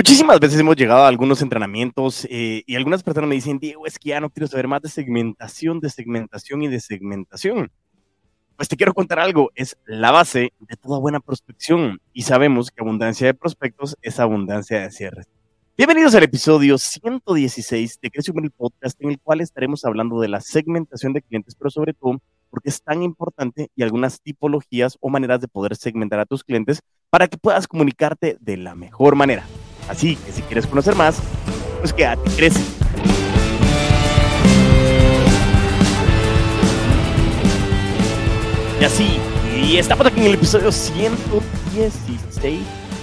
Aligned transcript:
Muchísimas 0.00 0.40
veces 0.40 0.58
hemos 0.58 0.76
llegado 0.76 1.04
a 1.04 1.08
algunos 1.08 1.42
entrenamientos 1.42 2.26
eh, 2.30 2.62
y 2.66 2.74
algunas 2.74 3.02
personas 3.02 3.28
me 3.28 3.34
dicen, 3.34 3.58
Diego, 3.58 3.86
es 3.86 3.98
que 3.98 4.08
ya 4.08 4.20
no 4.20 4.30
quiero 4.30 4.46
saber 4.46 4.66
más 4.66 4.80
de 4.80 4.88
segmentación, 4.88 5.78
de 5.78 5.90
segmentación 5.90 6.62
y 6.62 6.68
de 6.68 6.80
segmentación. 6.80 7.70
Pues 8.56 8.66
te 8.66 8.78
quiero 8.78 8.94
contar 8.94 9.18
algo, 9.18 9.50
es 9.54 9.76
la 9.84 10.10
base 10.10 10.54
de 10.58 10.76
toda 10.76 10.98
buena 10.98 11.20
prospección 11.20 12.00
y 12.14 12.22
sabemos 12.22 12.70
que 12.70 12.80
abundancia 12.80 13.26
de 13.26 13.34
prospectos 13.34 13.94
es 14.00 14.18
abundancia 14.18 14.80
de 14.80 14.90
cierres. 14.90 15.28
Bienvenidos 15.76 16.14
al 16.14 16.22
episodio 16.22 16.78
116 16.78 17.98
de 18.00 18.10
Crecio 18.10 18.32
el 18.42 18.50
Podcast, 18.52 18.98
en 19.02 19.10
el 19.10 19.20
cual 19.20 19.42
estaremos 19.42 19.84
hablando 19.84 20.18
de 20.18 20.28
la 20.28 20.40
segmentación 20.40 21.12
de 21.12 21.20
clientes, 21.20 21.54
pero 21.54 21.68
sobre 21.68 21.92
todo 21.92 22.22
porque 22.48 22.70
es 22.70 22.82
tan 22.82 23.02
importante 23.02 23.70
y 23.76 23.82
algunas 23.82 24.22
tipologías 24.22 24.96
o 25.02 25.10
maneras 25.10 25.42
de 25.42 25.48
poder 25.48 25.76
segmentar 25.76 26.20
a 26.20 26.24
tus 26.24 26.42
clientes 26.42 26.80
para 27.10 27.28
que 27.28 27.36
puedas 27.36 27.68
comunicarte 27.68 28.38
de 28.40 28.56
la 28.56 28.74
mejor 28.74 29.14
manera. 29.14 29.44
Así 29.90 30.14
que 30.14 30.30
si 30.30 30.40
quieres 30.42 30.68
conocer 30.68 30.94
más, 30.94 31.20
pues 31.80 31.92
quédate, 31.92 32.30
crece. 32.36 32.60
Y 38.80 38.84
así, 38.84 39.18
y 39.60 39.78
estamos 39.78 40.06
aquí 40.06 40.20
en 40.20 40.26
el 40.26 40.34
episodio 40.34 40.70
116 40.70 42.60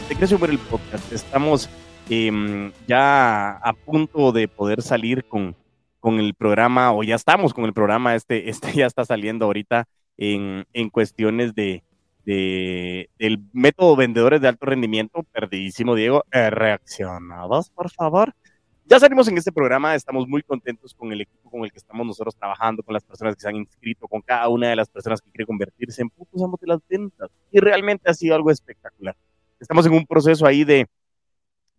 de 0.08 0.16
Crecio 0.16 0.40
por 0.40 0.50
el 0.50 0.58
Podcast. 0.60 1.12
Estamos 1.12 1.70
em, 2.10 2.72
ya 2.88 3.58
a 3.58 3.74
punto 3.74 4.32
de 4.32 4.48
poder 4.48 4.82
salir 4.82 5.26
con, 5.26 5.58
con 6.00 6.22
el 6.22 6.36
programa, 6.36 6.94
o 6.94 7.04
ya 7.04 7.16
estamos 7.16 7.54
con 7.54 7.66
el 7.66 7.74
programa, 7.74 8.16
este, 8.16 8.50
este 8.50 8.72
ya 8.74 8.86
está 8.86 9.04
saliendo 9.04 9.44
ahorita 9.44 9.90
en, 10.16 10.66
en 10.72 10.90
cuestiones 10.90 11.54
de, 11.54 11.84
de, 12.28 13.10
del 13.18 13.40
método 13.54 13.96
vendedores 13.96 14.42
de 14.42 14.50
alto 14.50 14.66
rendimiento, 14.66 15.24
perdidísimo 15.32 15.96
Diego, 15.96 16.26
eh, 16.34 16.50
reaccionados, 16.50 17.70
por 17.70 17.90
favor. 17.90 18.36
Ya 18.84 19.00
salimos 19.00 19.30
en 19.30 19.38
este 19.38 19.54
programa, 19.54 19.96
estamos 19.96 20.28
muy 20.28 20.44
contentos 20.44 20.94
con 20.94 21.14
el 21.14 21.22
equipo 21.22 21.50
con 21.50 21.64
el 21.64 21.72
que 21.72 21.78
estamos 21.78 22.06
nosotros 22.06 22.36
trabajando, 22.36 22.84
con 22.84 22.94
las 22.94 23.06
personas 23.06 23.34
que 23.34 23.42
se 23.42 23.48
han 23.48 23.56
inscrito, 23.56 24.10
con 24.10 24.22
cada 24.22 24.50
una 24.50 24.70
de 24.70 24.76
las 24.76 24.90
personas 24.90 25.22
que 25.22 25.32
quiere 25.32 25.46
convertirse 25.46 26.02
en 26.02 26.10
putos 26.10 26.44
amos 26.44 26.60
de 26.60 26.68
las 26.68 26.80
ventas. 26.90 27.30
Y 27.50 27.62
realmente 27.62 28.10
ha 28.10 28.14
sido 28.14 28.36
algo 28.36 28.52
espectacular. 28.52 29.16
Estamos 29.62 29.86
en 29.86 29.94
un 29.94 30.06
proceso 30.06 30.46
ahí 30.46 30.66
de 30.66 30.86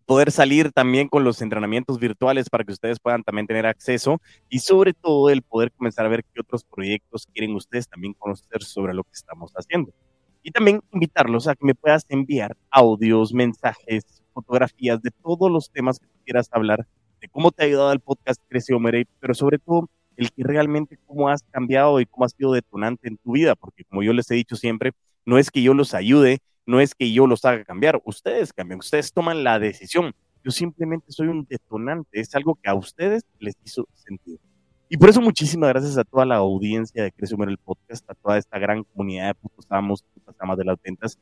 poder 0.07 0.31
salir 0.31 0.71
también 0.71 1.07
con 1.07 1.23
los 1.23 1.43
entrenamientos 1.43 1.99
virtuales 1.99 2.49
para 2.49 2.63
que 2.63 2.71
ustedes 2.71 2.99
puedan 2.99 3.23
también 3.23 3.45
tener 3.45 3.67
acceso 3.67 4.19
y 4.49 4.57
sobre 4.59 4.93
todo 4.93 5.29
el 5.29 5.43
poder 5.43 5.71
comenzar 5.71 6.07
a 6.07 6.09
ver 6.09 6.25
qué 6.33 6.41
otros 6.41 6.63
proyectos 6.63 7.27
quieren 7.31 7.55
ustedes 7.55 7.87
también 7.87 8.15
conocer 8.15 8.63
sobre 8.63 8.95
lo 8.95 9.03
que 9.03 9.13
estamos 9.13 9.51
haciendo. 9.53 9.93
Y 10.41 10.51
también 10.51 10.81
invitarlos 10.93 11.47
a 11.47 11.55
que 11.55 11.65
me 11.65 11.75
puedas 11.75 12.05
enviar 12.09 12.55
audios, 12.69 13.33
mensajes, 13.33 14.23
fotografías 14.33 15.01
de 15.01 15.11
todos 15.11 15.51
los 15.51 15.69
temas 15.69 15.99
que 15.99 16.07
quieras 16.25 16.49
hablar, 16.51 16.87
de 17.19 17.27
cómo 17.27 17.51
te 17.51 17.63
ha 17.63 17.65
ayudado 17.65 17.91
el 17.91 17.99
podcast 17.99 18.41
Crece 18.47 18.77
Mere, 18.79 19.05
pero 19.19 19.33
sobre 19.33 19.59
todo 19.59 19.89
el 20.15 20.31
que 20.31 20.43
realmente 20.43 20.97
cómo 21.05 21.29
has 21.29 21.43
cambiado 21.43 21.99
y 21.99 22.05
cómo 22.05 22.25
has 22.25 22.33
sido 22.33 22.53
detonante 22.53 23.07
en 23.07 23.17
tu 23.17 23.33
vida, 23.33 23.55
porque 23.55 23.83
como 23.85 24.03
yo 24.03 24.13
les 24.13 24.29
he 24.31 24.35
dicho 24.35 24.55
siempre, 24.55 24.91
no 25.25 25.37
es 25.37 25.51
que 25.51 25.61
yo 25.61 25.73
los 25.73 25.93
ayude, 25.93 26.39
no 26.65 26.79
es 26.79 26.93
que 26.93 27.11
yo 27.11 27.25
los 27.25 27.45
haga 27.45 27.63
cambiar, 27.63 28.01
ustedes 28.05 28.53
cambian, 28.53 28.79
ustedes 28.79 29.11
toman 29.11 29.43
la 29.43 29.59
decisión. 29.59 30.13
Yo 30.43 30.51
simplemente 30.51 31.11
soy 31.11 31.27
un 31.27 31.45
detonante, 31.45 32.19
es 32.19 32.33
algo 32.35 32.55
que 32.61 32.69
a 32.69 32.75
ustedes 32.75 33.23
les 33.39 33.55
hizo 33.63 33.87
sentido. 33.93 34.39
Y 34.87 34.97
por 34.97 35.09
eso 35.09 35.21
muchísimas 35.21 35.69
gracias 35.69 35.97
a 35.97 36.03
toda 36.03 36.25
la 36.25 36.37
audiencia 36.37 37.03
de 37.03 37.11
Crece 37.11 37.35
el 37.37 37.57
Podcast, 37.57 38.09
a 38.09 38.15
toda 38.15 38.37
esta 38.37 38.57
gran 38.57 38.83
comunidad 38.83 39.27
de 39.27 39.35
putos 39.35 39.65
amos, 39.69 40.03
putas 40.39 40.41
amas 40.41 40.57
de 40.57 40.65
las 40.65 40.81
ventas, 40.81 41.19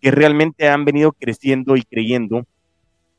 que 0.00 0.10
realmente 0.10 0.68
han 0.68 0.84
venido 0.84 1.12
creciendo 1.12 1.76
y 1.76 1.82
creyendo 1.82 2.46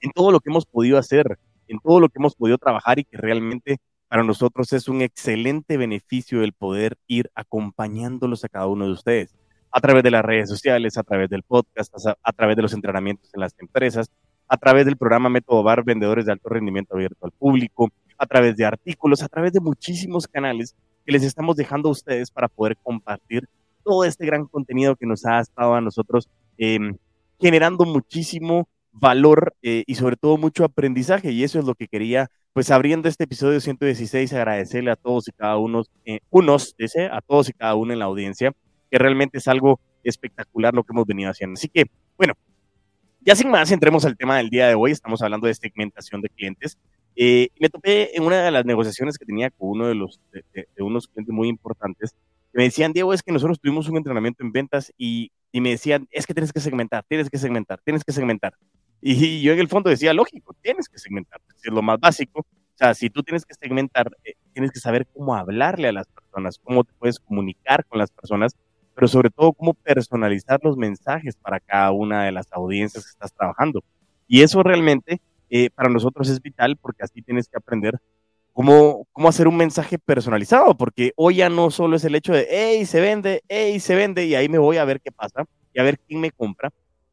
en 0.01 0.11
todo 0.11 0.31
lo 0.31 0.39
que 0.39 0.49
hemos 0.49 0.65
podido 0.65 0.97
hacer, 0.97 1.37
en 1.67 1.79
todo 1.79 1.99
lo 1.99 2.09
que 2.09 2.19
hemos 2.19 2.35
podido 2.35 2.57
trabajar 2.57 2.99
y 2.99 3.03
que 3.03 3.17
realmente 3.17 3.77
para 4.07 4.23
nosotros 4.23 4.73
es 4.73 4.87
un 4.87 5.01
excelente 5.01 5.77
beneficio 5.77 6.41
el 6.43 6.53
poder 6.53 6.97
ir 7.07 7.29
acompañándolos 7.35 8.43
a 8.43 8.49
cada 8.49 8.67
uno 8.67 8.85
de 8.85 8.93
ustedes 8.93 9.35
a 9.71 9.79
través 9.81 10.01
de 10.01 10.09
las 10.09 10.25
redes 10.25 10.49
sociales, 10.49 10.97
a 10.97 11.03
través 11.03 11.29
del 11.29 11.43
podcast, 11.43 11.93
a, 12.23 12.33
través 12.33 12.55
de 12.55 12.63
los 12.63 12.73
entrenamientos 12.73 13.29
en 13.35 13.41
las 13.41 13.53
empresas, 13.59 14.09
a 14.47 14.57
través 14.57 14.85
del 14.85 14.97
programa 14.97 15.29
Método 15.29 15.61
Bar 15.61 15.83
Vendedores 15.83 16.25
de 16.25 16.31
Alto 16.31 16.49
Rendimiento 16.49 16.95
Abierto 16.95 17.27
al 17.27 17.31
Público, 17.31 17.91
a 18.17 18.25
través 18.25 18.55
de 18.55 18.65
artículos, 18.65 19.21
a 19.21 19.27
través 19.27 19.53
de 19.53 19.59
muchísimos 19.59 20.27
canales 20.27 20.75
que 21.05 21.11
les 21.11 21.23
estamos 21.23 21.55
dejando 21.55 21.89
a 21.89 21.91
ustedes 21.91 22.31
para 22.31 22.47
poder 22.47 22.77
compartir 22.81 23.47
todo 23.89 24.03
este 24.05 24.23
gran 24.23 24.45
contenido 24.45 24.95
que 24.95 25.07
nos 25.07 25.25
ha 25.25 25.39
estado 25.39 25.73
a 25.73 25.81
nosotros 25.81 26.29
em, 26.59 26.95
generando 27.39 27.85
muchísimo 27.85 28.69
valor 28.91 29.55
eh, 29.63 29.83
y 29.87 29.95
sobre 29.95 30.15
todo 30.15 30.37
mucho 30.37 30.63
aprendizaje. 30.63 31.31
Y 31.31 31.43
eso 31.43 31.57
es 31.57 31.65
lo 31.65 31.73
que 31.73 31.87
quería, 31.87 32.29
pues 32.53 32.69
abriendo 32.69 33.09
este 33.09 33.23
episodio 33.23 33.59
116, 33.59 34.31
agradecerle 34.33 34.91
a 34.91 34.95
todos 34.95 35.27
y 35.27 35.31
cada 35.31 35.57
uno, 35.57 35.81
eh, 36.05 36.19
unos, 36.29 36.75
ese, 36.77 37.07
a 37.07 37.19
todos 37.21 37.49
y 37.49 37.53
cada 37.53 37.73
uno 37.73 37.91
en 37.91 37.97
la 37.97 38.05
audiencia, 38.05 38.51
que 38.91 38.99
realmente 38.99 39.39
es 39.39 39.47
algo 39.47 39.79
espectacular 40.03 40.75
lo 40.75 40.83
que 40.83 40.93
hemos 40.93 41.07
venido 41.07 41.31
haciendo. 41.31 41.55
Así 41.55 41.67
que, 41.67 41.85
bueno, 42.15 42.35
ya 43.21 43.35
sin 43.35 43.49
más, 43.49 43.71
entremos 43.71 44.05
al 44.05 44.15
tema 44.15 44.37
del 44.37 44.51
día 44.51 44.67
de 44.67 44.75
hoy. 44.75 44.91
Estamos 44.91 45.23
hablando 45.23 45.47
de 45.47 45.55
segmentación 45.55 46.21
de 46.21 46.29
clientes. 46.29 46.77
Eh, 47.15 47.49
me 47.59 47.69
topé 47.69 48.15
en 48.15 48.23
una 48.23 48.43
de 48.43 48.51
las 48.51 48.65
negociaciones 48.65 49.17
que 49.17 49.25
tenía 49.25 49.49
con 49.49 49.69
uno 49.69 49.87
de 49.87 49.95
los 49.95 50.21
de, 50.31 50.67
unos 50.77 51.07
clientes 51.07 51.33
muy 51.33 51.47
importantes 51.47 52.13
me 52.53 52.63
decían, 52.63 52.93
Diego, 52.93 53.13
es 53.13 53.23
que 53.23 53.31
nosotros 53.31 53.59
tuvimos 53.59 53.87
un 53.89 53.97
entrenamiento 53.97 54.43
en 54.43 54.51
ventas 54.51 54.91
y, 54.97 55.31
y, 55.51 55.61
me 55.61 55.71
decían, 55.71 56.07
es 56.11 56.25
que 56.25 56.33
tienes 56.33 56.51
que 56.51 56.59
segmentar, 56.59 57.03
tienes 57.07 57.29
que 57.29 57.37
segmentar, 57.37 57.79
tienes 57.83 58.03
que 58.03 58.11
segmentar. 58.11 58.53
Y, 59.01 59.41
yo 59.41 59.53
en 59.53 59.59
el 59.59 59.67
fondo 59.67 59.89
decía, 59.89 60.13
lógico, 60.13 60.55
tienes 60.61 60.87
que 60.87 60.97
segmentar, 60.97 61.41
es 61.63 61.71
lo 61.71 61.81
más 61.81 61.99
básico. 61.99 62.41
O 62.41 62.77
sea, 62.79 62.93
si 62.93 63.09
tú 63.09 63.23
tienes 63.23 63.45
que 63.45 63.53
segmentar, 63.53 64.09
eh, 64.23 64.33
tienes 64.53 64.71
que 64.71 64.79
saber 64.79 65.05
cómo 65.13 65.35
hablarle 65.35 65.89
a 65.89 65.91
las 65.91 66.07
personas, 66.07 66.59
cómo 66.63 66.83
te 66.83 66.93
puedes 66.97 67.19
comunicar 67.19 67.85
con 67.85 67.99
las 67.99 68.09
personas, 68.09 68.55
pero 68.95 69.07
sobre 69.07 69.29
todo 69.29 69.53
cómo 69.53 69.73
personalizar 69.73 70.59
los 70.63 70.77
mensajes 70.77 71.35
para 71.35 71.59
cada 71.59 71.91
una 71.91 72.23
de 72.23 72.31
las 72.31 72.47
audiencias 72.51 73.03
que 73.03 73.09
estás 73.09 73.33
trabajando. 73.33 73.83
Y 74.27 74.41
eso 74.41 74.63
realmente 74.63 75.21
eh, 75.49 75.69
para 75.71 75.89
nosotros 75.89 76.29
es 76.29 76.41
vital 76.41 76.77
porque 76.77 77.03
así 77.03 77.21
tienes 77.21 77.47
que 77.47 77.57
aprender 77.57 77.99
cómo, 78.59 79.07
cómo 79.13 79.29
hacer 79.29 79.47
un 79.47 79.55
mensaje 79.55 79.97
personalizado, 79.97 80.75
porque 80.75 81.13
hoy 81.15 81.35
ya 81.35 81.47
no 81.47 81.71
solo 81.71 81.95
es 81.95 82.03
el 82.03 82.13
hecho 82.13 82.33
de, 82.33 82.45
hey, 82.49 82.85
se 82.85 82.99
vende, 82.99 83.41
hey, 83.47 83.79
se 83.79 83.95
vende, 83.95 84.25
y 84.25 84.35
ahí 84.35 84.49
me 84.49 84.57
voy 84.57 84.75
a 84.75 84.83
ver 84.83 84.99
qué 84.99 85.13
pasa 85.13 85.45
y 85.73 85.79
a 85.79 85.83
ver 85.83 85.97
quién 85.97 86.19
me 86.19 86.29
compra, 86.29 86.69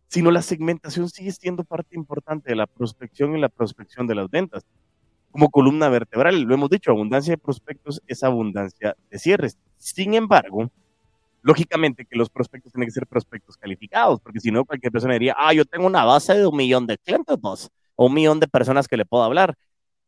sino 0.09 0.33
la 0.33 0.43
segmentación 0.43 1.09
sigue 1.09 1.31
siendo 1.31 1.63
parte 1.63 1.95
importante 1.95 2.51
de 2.51 2.57
la 2.57 2.67
prospección 2.67 3.37
y 3.37 3.41
la 3.41 3.49
prospección 3.49 4.09
de 4.09 4.17
las 4.17 4.29
ventas. 4.29 4.67
Como 5.31 5.49
columna 5.49 5.89
vertebral, 5.89 6.43
lo 6.43 6.53
hemos 6.53 6.69
dicho, 6.69 6.91
abundancia 6.91 7.35
de 7.35 7.39
prospectos 7.39 8.03
es 8.09 8.25
abundancia 8.25 8.97
de 9.09 9.17
cierres. 9.17 9.57
Sin 9.77 10.15
embargo, 10.15 10.69
lógicamente 11.43 12.07
que 12.07 12.19
los 12.19 12.29
prospectos 12.29 12.73
tienen 12.73 12.89
que 12.89 12.93
ser 12.93 13.07
prospectos 13.07 13.57
calificados, 13.57 14.19
porque 14.19 14.41
si 14.41 14.51
no, 14.51 14.65
cualquier 14.65 14.91
persona 14.91 15.13
diría, 15.13 15.37
ah, 15.39 15.53
yo 15.53 15.65
tengo 15.65 15.87
una 15.87 16.05
base 16.05 16.35
de 16.35 16.45
un 16.45 16.57
millón 16.57 16.89
de 16.89 16.99
clientes, 16.99 17.39
boss 17.41 17.71
o 17.95 18.07
un 18.07 18.15
millón 18.15 18.41
de 18.41 18.49
personas 18.49 18.89
que 18.89 18.97
le 18.97 19.07
puedo 19.07 19.23
hablar. 19.23 19.57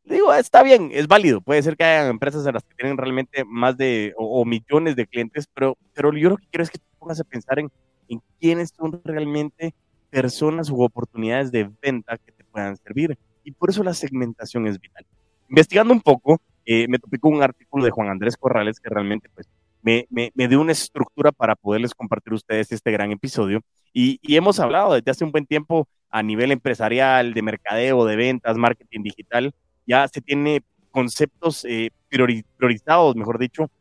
Digo, 0.09 0.33
está 0.33 0.63
bien, 0.63 0.89
es 0.91 1.07
válido. 1.07 1.39
Puede 1.39 1.61
ser 1.61 1.77
que 1.77 1.83
haya 1.83 2.07
empresas 2.07 2.45
en 2.47 2.55
las 2.55 2.63
que 2.63 2.73
tienen 2.73 2.97
realmente 2.97 3.45
más 3.45 3.77
de 3.77 4.13
o, 4.17 4.43
millones 4.43 4.95
de 4.95 5.05
clientes, 5.05 5.47
pero, 5.53 5.77
pero 5.93 6.11
yo 6.13 6.29
lo 6.31 6.37
que 6.37 6.47
quiero 6.47 6.63
es 6.63 6.71
que 6.71 6.79
te 6.79 6.85
pongas 6.97 7.19
a 7.19 7.23
pensar 7.23 7.59
en, 7.59 7.71
en 8.07 8.19
quiénes 8.39 8.73
son 8.75 8.99
realmente 9.03 9.75
personas 10.09 10.71
u 10.71 10.81
oportunidades 10.81 11.51
de 11.51 11.69
venta 11.79 12.17
que 12.17 12.31
te 12.31 12.43
puedan 12.43 12.75
servir. 12.77 13.17
Y 13.43 13.51
por 13.51 13.69
eso 13.69 13.83
la 13.83 13.93
segmentación 13.93 14.65
es 14.65 14.79
vital. 14.79 15.05
Investigando 15.47 15.93
un 15.93 16.01
poco, 16.01 16.41
eh, 16.65 16.87
me 16.87 16.97
topé 16.97 17.19
con 17.19 17.35
un 17.35 17.43
artículo 17.43 17.85
de 17.85 17.91
Juan 17.91 18.09
Andrés 18.09 18.35
Corrales 18.35 18.79
que 18.79 18.89
realmente 18.89 19.29
pues, 19.29 19.47
me, 19.83 20.07
me, 20.09 20.31
me, 20.33 20.47
dio 20.47 20.59
una 20.59 20.71
estructura 20.71 21.31
para 21.31 21.55
poderles 21.55 21.93
compartir 21.93 22.33
a 22.33 22.37
ustedes 22.37 22.71
este 22.71 22.91
gran 22.91 23.11
episodio. 23.11 23.61
Y, 23.93 24.19
y 24.23 24.37
hemos 24.37 24.59
hablado 24.59 24.93
desde 24.93 25.11
hace 25.11 25.23
un 25.23 25.31
buen 25.31 25.45
tiempo 25.45 25.87
a 26.09 26.23
nivel 26.23 26.51
empresarial, 26.51 27.35
de 27.35 27.41
mercadeo, 27.43 28.05
de 28.05 28.15
ventas, 28.15 28.57
marketing 28.57 29.03
digital, 29.03 29.53
ya 29.89 30.07
se 30.07 30.21
tiene 30.21 30.61
conceptos 30.91 31.65
eh, 31.65 31.89
priorizados, 32.09 33.15
mejor 33.15 33.39
dicho, 33.39 33.71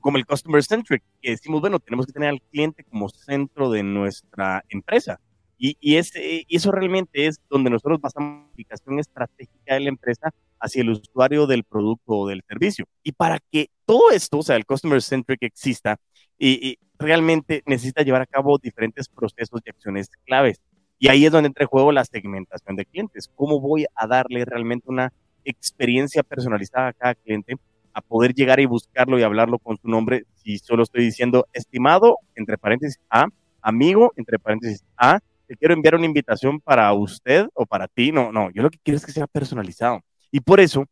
como 0.00 0.18
el 0.18 0.26
customer 0.26 0.62
centric, 0.62 1.02
que 1.22 1.30
decimos, 1.30 1.62
bueno, 1.62 1.78
tenemos 1.80 2.06
que 2.06 2.12
tener 2.12 2.28
al 2.28 2.42
cliente 2.42 2.84
como 2.84 3.08
centro 3.08 3.70
de 3.70 3.82
nuestra 3.82 4.64
empresa. 4.68 5.18
Y, 5.56 5.76
y, 5.80 5.96
ese, 5.96 6.44
y 6.46 6.56
eso 6.56 6.70
realmente 6.72 7.26
es 7.26 7.40
donde 7.48 7.70
nosotros 7.70 8.00
basamos 8.00 8.44
la 8.44 8.50
aplicación 8.52 8.98
estratégica 8.98 9.74
de 9.74 9.80
la 9.80 9.88
empresa 9.88 10.30
hacia 10.58 10.82
el 10.82 10.90
usuario 10.90 11.46
del 11.46 11.64
producto 11.64 12.12
o 12.12 12.28
del 12.28 12.42
servicio. 12.46 12.86
Y 13.02 13.12
para 13.12 13.38
que 13.50 13.68
todo 13.86 14.10
esto, 14.10 14.38
o 14.38 14.42
sea, 14.42 14.56
el 14.56 14.66
customer 14.66 15.02
centric 15.02 15.42
exista, 15.42 15.96
y, 16.38 16.70
y 16.70 16.78
realmente 16.98 17.62
necesita 17.66 18.02
llevar 18.02 18.22
a 18.22 18.26
cabo 18.26 18.58
diferentes 18.58 19.08
procesos 19.08 19.60
y 19.64 19.70
acciones 19.70 20.10
claves. 20.26 20.60
Y 20.98 21.08
ahí 21.08 21.24
es 21.24 21.32
donde 21.32 21.48
entra 21.48 21.64
en 21.64 21.68
juego 21.68 21.92
la 21.92 22.04
segmentación 22.04 22.76
de 22.76 22.84
clientes. 22.84 23.30
¿Cómo 23.34 23.58
voy 23.58 23.86
a 23.94 24.06
darle 24.06 24.44
realmente 24.44 24.84
una 24.88 25.12
experiencia 25.44 26.22
personalizada 26.22 26.88
a 26.88 26.92
cada 26.92 27.14
cliente 27.14 27.56
a 27.92 28.00
poder 28.00 28.34
llegar 28.34 28.60
y 28.60 28.66
buscarlo 28.66 29.18
y 29.18 29.22
hablarlo 29.22 29.58
con 29.58 29.76
su 29.78 29.88
nombre 29.88 30.24
si 30.36 30.58
solo 30.58 30.82
estoy 30.82 31.04
diciendo 31.04 31.46
estimado, 31.52 32.18
entre 32.34 32.58
paréntesis 32.58 33.00
A, 33.10 33.26
amigo, 33.60 34.12
entre 34.16 34.38
paréntesis 34.38 34.84
A, 34.96 35.20
te 35.46 35.56
quiero 35.56 35.74
enviar 35.74 35.96
una 35.96 36.06
invitación 36.06 36.60
para 36.60 36.92
usted 36.92 37.46
o 37.54 37.66
para 37.66 37.88
ti. 37.88 38.12
No, 38.12 38.30
no, 38.32 38.50
yo 38.52 38.62
lo 38.62 38.70
que 38.70 38.78
quiero 38.82 38.96
es 38.96 39.04
que 39.04 39.12
sea 39.12 39.26
personalizado. 39.26 40.00
Y 40.30 40.40
por 40.40 40.60
eso 40.60 40.86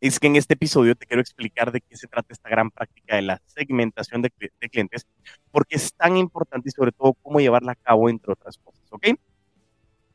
es 0.00 0.20
que 0.20 0.26
en 0.26 0.36
este 0.36 0.54
episodio 0.54 0.94
te 0.94 1.06
quiero 1.06 1.20
explicar 1.20 1.72
de 1.72 1.80
qué 1.80 1.96
se 1.96 2.06
trata 2.06 2.32
esta 2.32 2.48
gran 2.48 2.70
práctica 2.70 3.16
de 3.16 3.22
la 3.22 3.40
segmentación 3.46 4.22
de, 4.22 4.30
de 4.38 4.68
clientes, 4.68 5.06
porque 5.50 5.76
es 5.76 5.92
tan 5.94 6.16
importante 6.16 6.68
y 6.68 6.72
sobre 6.72 6.92
todo 6.92 7.14
cómo 7.14 7.40
llevarla 7.40 7.72
a 7.72 7.76
cabo, 7.76 8.08
entre 8.08 8.32
otras 8.32 8.58
cosas, 8.58 8.84
¿ok? 8.90 9.08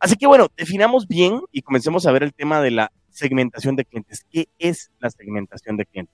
Así 0.04 0.18
que 0.18 0.28
bueno, 0.28 0.50
definamos 0.58 1.08
bien 1.08 1.40
y 1.54 1.62
comencemos 1.62 2.06
a 2.06 2.12
ver 2.12 2.24
el 2.24 2.34
tema 2.34 2.60
de 2.60 2.72
la 2.72 2.92
segmentación 3.10 3.78
de 3.78 3.86
clientes. 3.86 4.26
¿Qué 4.30 4.50
es 4.60 4.92
la 5.00 5.10
segmentación 5.10 5.78
de 5.78 5.86
clientes? 5.86 6.14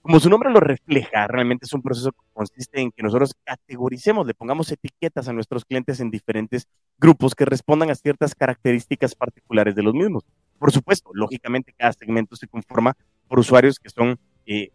Como 0.00 0.18
su 0.18 0.30
nombre 0.30 0.50
lo 0.50 0.60
refleja, 0.60 1.26
realmente 1.26 1.66
es 1.66 1.74
un 1.74 1.82
proceso 1.82 2.12
que 2.12 2.18
consiste 2.32 2.80
en 2.80 2.90
que 2.90 3.02
nosotros 3.02 3.34
categoricemos, 3.44 4.26
le 4.26 4.32
pongamos 4.32 4.72
etiquetas 4.72 5.28
a 5.28 5.34
nuestros 5.34 5.66
clientes 5.66 6.00
en 6.00 6.10
diferentes 6.10 6.68
grupos 6.96 7.34
que 7.34 7.44
respondan 7.44 7.90
a 7.90 7.96
ciertas 7.96 8.34
características 8.34 9.14
particulares 9.14 9.74
de 9.74 9.82
los 9.82 9.92
mismos. 9.92 10.24
Por 10.58 10.72
supuesto, 10.72 11.10
lógicamente 11.12 11.74
cada 11.76 11.92
segmento 11.92 12.34
se 12.34 12.48
conforma 12.48 12.96
por 13.28 13.40
usuarios 13.40 13.78
que 13.78 13.90
son 13.90 14.18
eh, 14.46 14.70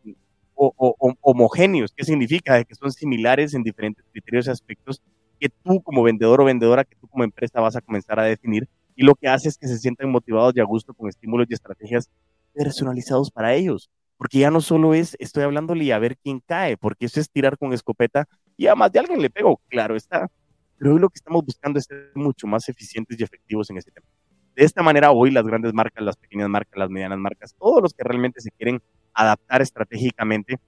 homogéneos. 0.53 1.91
¿Qué 1.91 2.03
significa? 2.05 2.63
Que 2.63 2.75
son 2.75 2.91
similares 2.91 3.55
en 3.55 3.63
diferentes 3.63 4.05
criterios 4.11 4.45
y 4.45 4.51
aspectos 4.51 5.01
que 5.39 5.49
tú 5.49 5.81
como 5.81 6.03
vendedor 6.03 6.41
o 6.41 6.45
vendedora, 6.45 6.83
que 6.83 6.95
tú 6.95 7.07
como 7.07 7.23
empresa 7.23 7.59
vas 7.59 7.75
a 7.75 7.81
comenzar 7.81 8.19
a 8.19 8.23
definir 8.23 8.67
y 8.95 9.03
lo 9.03 9.15
que 9.15 9.27
hace 9.27 9.49
es 9.49 9.57
que 9.57 9.67
se 9.67 9.77
sientan 9.77 10.09
motivados 10.09 10.53
y 10.55 10.59
a 10.59 10.63
gusto 10.63 10.93
con 10.93 11.09
estímulos 11.09 11.47
y 11.49 11.53
estrategias 11.53 12.09
personalizados 12.53 13.31
para 13.31 13.53
ellos. 13.53 13.89
Porque 14.17 14.39
ya 14.39 14.51
no 14.51 14.61
solo 14.61 14.93
es, 14.93 15.17
estoy 15.19 15.43
hablándole 15.43 15.83
y 15.83 15.91
a 15.91 15.99
ver 15.99 16.17
quién 16.17 16.39
cae, 16.39 16.77
porque 16.77 17.07
eso 17.07 17.19
es 17.19 17.29
tirar 17.29 17.57
con 17.57 17.73
escopeta 17.73 18.27
y 18.55 18.67
a 18.67 18.75
más 18.75 18.91
de 18.91 18.99
alguien 18.99 19.21
le 19.21 19.29
pego, 19.29 19.59
claro 19.67 19.95
está. 19.95 20.29
Pero 20.77 20.93
hoy 20.93 20.99
lo 20.99 21.09
que 21.09 21.17
estamos 21.17 21.43
buscando 21.43 21.79
es 21.79 21.85
ser 21.85 22.11
mucho 22.15 22.47
más 22.47 22.69
eficientes 22.69 23.19
y 23.19 23.23
efectivos 23.23 23.69
en 23.69 23.77
ese 23.77 23.91
tema. 23.91 24.07
De 24.55 24.63
esta 24.63 24.83
manera, 24.83 25.11
hoy 25.11 25.31
las 25.31 25.45
grandes 25.45 25.73
marcas, 25.73 26.03
las 26.03 26.15
pequeñas 26.15 26.47
marcas, 26.47 26.77
las 26.77 26.89
medianas 26.89 27.17
marcas, 27.17 27.55
todos 27.57 27.81
los 27.81 27.93
que 27.93 28.03
realmente 28.03 28.39
se 28.39 28.51
quieren 28.51 28.81
adaptar 29.13 29.61
estratégicamente 29.61 30.59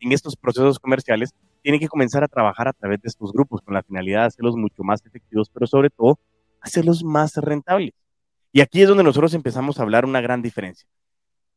en 0.00 0.12
estos 0.12 0.36
procesos 0.36 0.78
comerciales, 0.78 1.34
tienen 1.62 1.80
que 1.80 1.88
comenzar 1.88 2.24
a 2.24 2.28
trabajar 2.28 2.68
a 2.68 2.72
través 2.72 3.00
de 3.02 3.08
estos 3.08 3.32
grupos 3.32 3.60
con 3.62 3.74
la 3.74 3.82
finalidad 3.82 4.22
de 4.22 4.26
hacerlos 4.26 4.56
mucho 4.56 4.82
más 4.82 5.04
efectivos, 5.04 5.50
pero 5.50 5.66
sobre 5.66 5.90
todo 5.90 6.18
hacerlos 6.60 7.04
más 7.04 7.36
rentables. 7.36 7.92
Y 8.52 8.60
aquí 8.60 8.82
es 8.82 8.88
donde 8.88 9.04
nosotros 9.04 9.34
empezamos 9.34 9.78
a 9.78 9.82
hablar 9.82 10.04
una 10.04 10.20
gran 10.20 10.42
diferencia. 10.42 10.88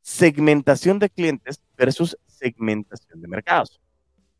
Segmentación 0.01 0.99
de 0.99 1.09
clientes 1.09 1.61
versus 1.77 2.17
segmentación 2.25 3.21
de 3.21 3.27
mercados. 3.27 3.79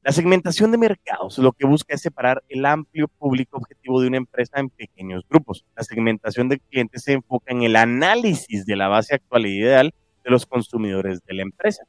La 0.04 0.12
segmentación 0.12 0.72
de 0.72 0.80
mercados 0.80 1.38
lo 1.38 1.52
que 1.52 1.68
busca 1.68 1.94
es 1.94 2.02
separar 2.02 2.44
el 2.50 2.66
amplio 2.66 3.08
público 3.08 3.58
objetivo 3.58 4.02
de 4.02 4.08
una 4.08 4.18
empresa 4.18 4.60
en 4.60 4.70
pequeños 4.72 5.24
grupos. 5.30 5.64
La 5.76 5.84
segmentación 5.84 6.50
de 6.50 6.60
clientes 6.60 7.04
se 7.04 7.14
enfoca 7.14 7.52
en 7.52 7.62
el 7.62 7.76
análisis 7.76 8.66
de 8.66 8.76
la 8.76 8.88
base 8.88 9.14
actual 9.14 9.46
e 9.46 9.50
ideal 9.50 9.94
de 10.24 10.32
los 10.32 10.48
consumidores 10.48 11.24
de 11.24 11.34
la 11.36 11.44
empresa. 11.44 11.84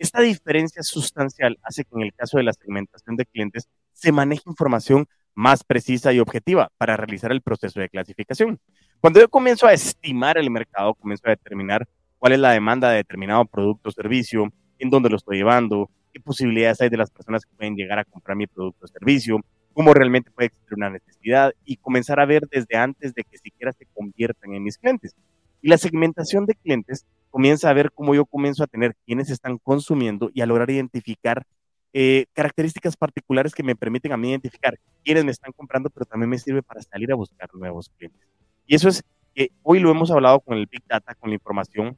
Esta 0.00 0.22
diferencia 0.22 0.82
sustancial 0.82 1.58
hace 1.62 1.84
que 1.84 1.90
en 1.92 2.00
el 2.00 2.14
caso 2.14 2.38
de 2.38 2.44
la 2.44 2.54
segmentación 2.54 3.16
de 3.16 3.26
clientes 3.26 3.68
se 3.92 4.12
maneje 4.12 4.44
información 4.46 5.06
más 5.34 5.62
precisa 5.62 6.10
y 6.10 6.20
objetiva 6.20 6.72
para 6.78 6.96
realizar 6.96 7.30
el 7.32 7.42
proceso 7.42 7.80
de 7.80 7.90
clasificación. 7.90 8.58
Cuando 9.02 9.20
yo 9.20 9.28
comienzo 9.28 9.66
a 9.66 9.74
estimar 9.74 10.38
el 10.38 10.50
mercado, 10.50 10.94
comienzo 10.94 11.24
a 11.26 11.32
determinar 11.32 11.86
cuál 12.18 12.32
es 12.32 12.38
la 12.38 12.52
demanda 12.52 12.88
de 12.88 12.96
determinado 12.96 13.44
producto 13.44 13.90
o 13.90 13.92
servicio, 13.92 14.50
en 14.78 14.88
dónde 14.88 15.10
lo 15.10 15.16
estoy 15.16 15.36
llevando, 15.36 15.90
qué 16.14 16.20
posibilidades 16.20 16.80
hay 16.80 16.88
de 16.88 16.96
las 16.96 17.10
personas 17.10 17.44
que 17.44 17.54
pueden 17.54 17.76
llegar 17.76 17.98
a 17.98 18.04
comprar 18.06 18.38
mi 18.38 18.46
producto 18.46 18.86
o 18.86 18.88
servicio, 18.88 19.38
cómo 19.74 19.92
realmente 19.92 20.30
puede 20.30 20.46
existir 20.46 20.78
una 20.78 20.88
necesidad 20.88 21.52
y 21.66 21.76
comenzar 21.76 22.20
a 22.20 22.24
ver 22.24 22.48
desde 22.50 22.78
antes 22.78 23.12
de 23.12 23.22
que 23.22 23.36
siquiera 23.36 23.74
se 23.74 23.84
conviertan 23.92 24.54
en 24.54 24.62
mis 24.62 24.78
clientes. 24.78 25.14
Y 25.62 25.68
la 25.68 25.78
segmentación 25.78 26.46
de 26.46 26.54
clientes 26.54 27.06
comienza 27.30 27.70
a 27.70 27.72
ver 27.72 27.92
cómo 27.92 28.14
yo 28.14 28.26
comienzo 28.26 28.64
a 28.64 28.66
tener 28.66 28.96
quienes 29.06 29.30
están 29.30 29.58
consumiendo 29.58 30.30
y 30.34 30.40
a 30.40 30.46
lograr 30.46 30.70
identificar 30.70 31.46
eh, 31.92 32.26
características 32.32 32.96
particulares 32.96 33.52
que 33.52 33.62
me 33.62 33.74
permiten 33.74 34.12
a 34.12 34.16
mí 34.16 34.30
identificar 34.30 34.78
quiénes 35.04 35.24
me 35.24 35.32
están 35.32 35.52
comprando, 35.52 35.90
pero 35.90 36.06
también 36.06 36.30
me 36.30 36.38
sirve 36.38 36.62
para 36.62 36.82
salir 36.82 37.10
a 37.12 37.16
buscar 37.16 37.48
nuevos 37.54 37.90
clientes. 37.96 38.28
Y 38.66 38.74
eso 38.74 38.88
es 38.88 39.02
que 39.34 39.50
hoy 39.62 39.80
lo 39.80 39.90
hemos 39.90 40.10
hablado 40.10 40.40
con 40.40 40.56
el 40.56 40.66
Big 40.66 40.82
Data, 40.86 41.14
con 41.14 41.30
la 41.30 41.34
información. 41.34 41.96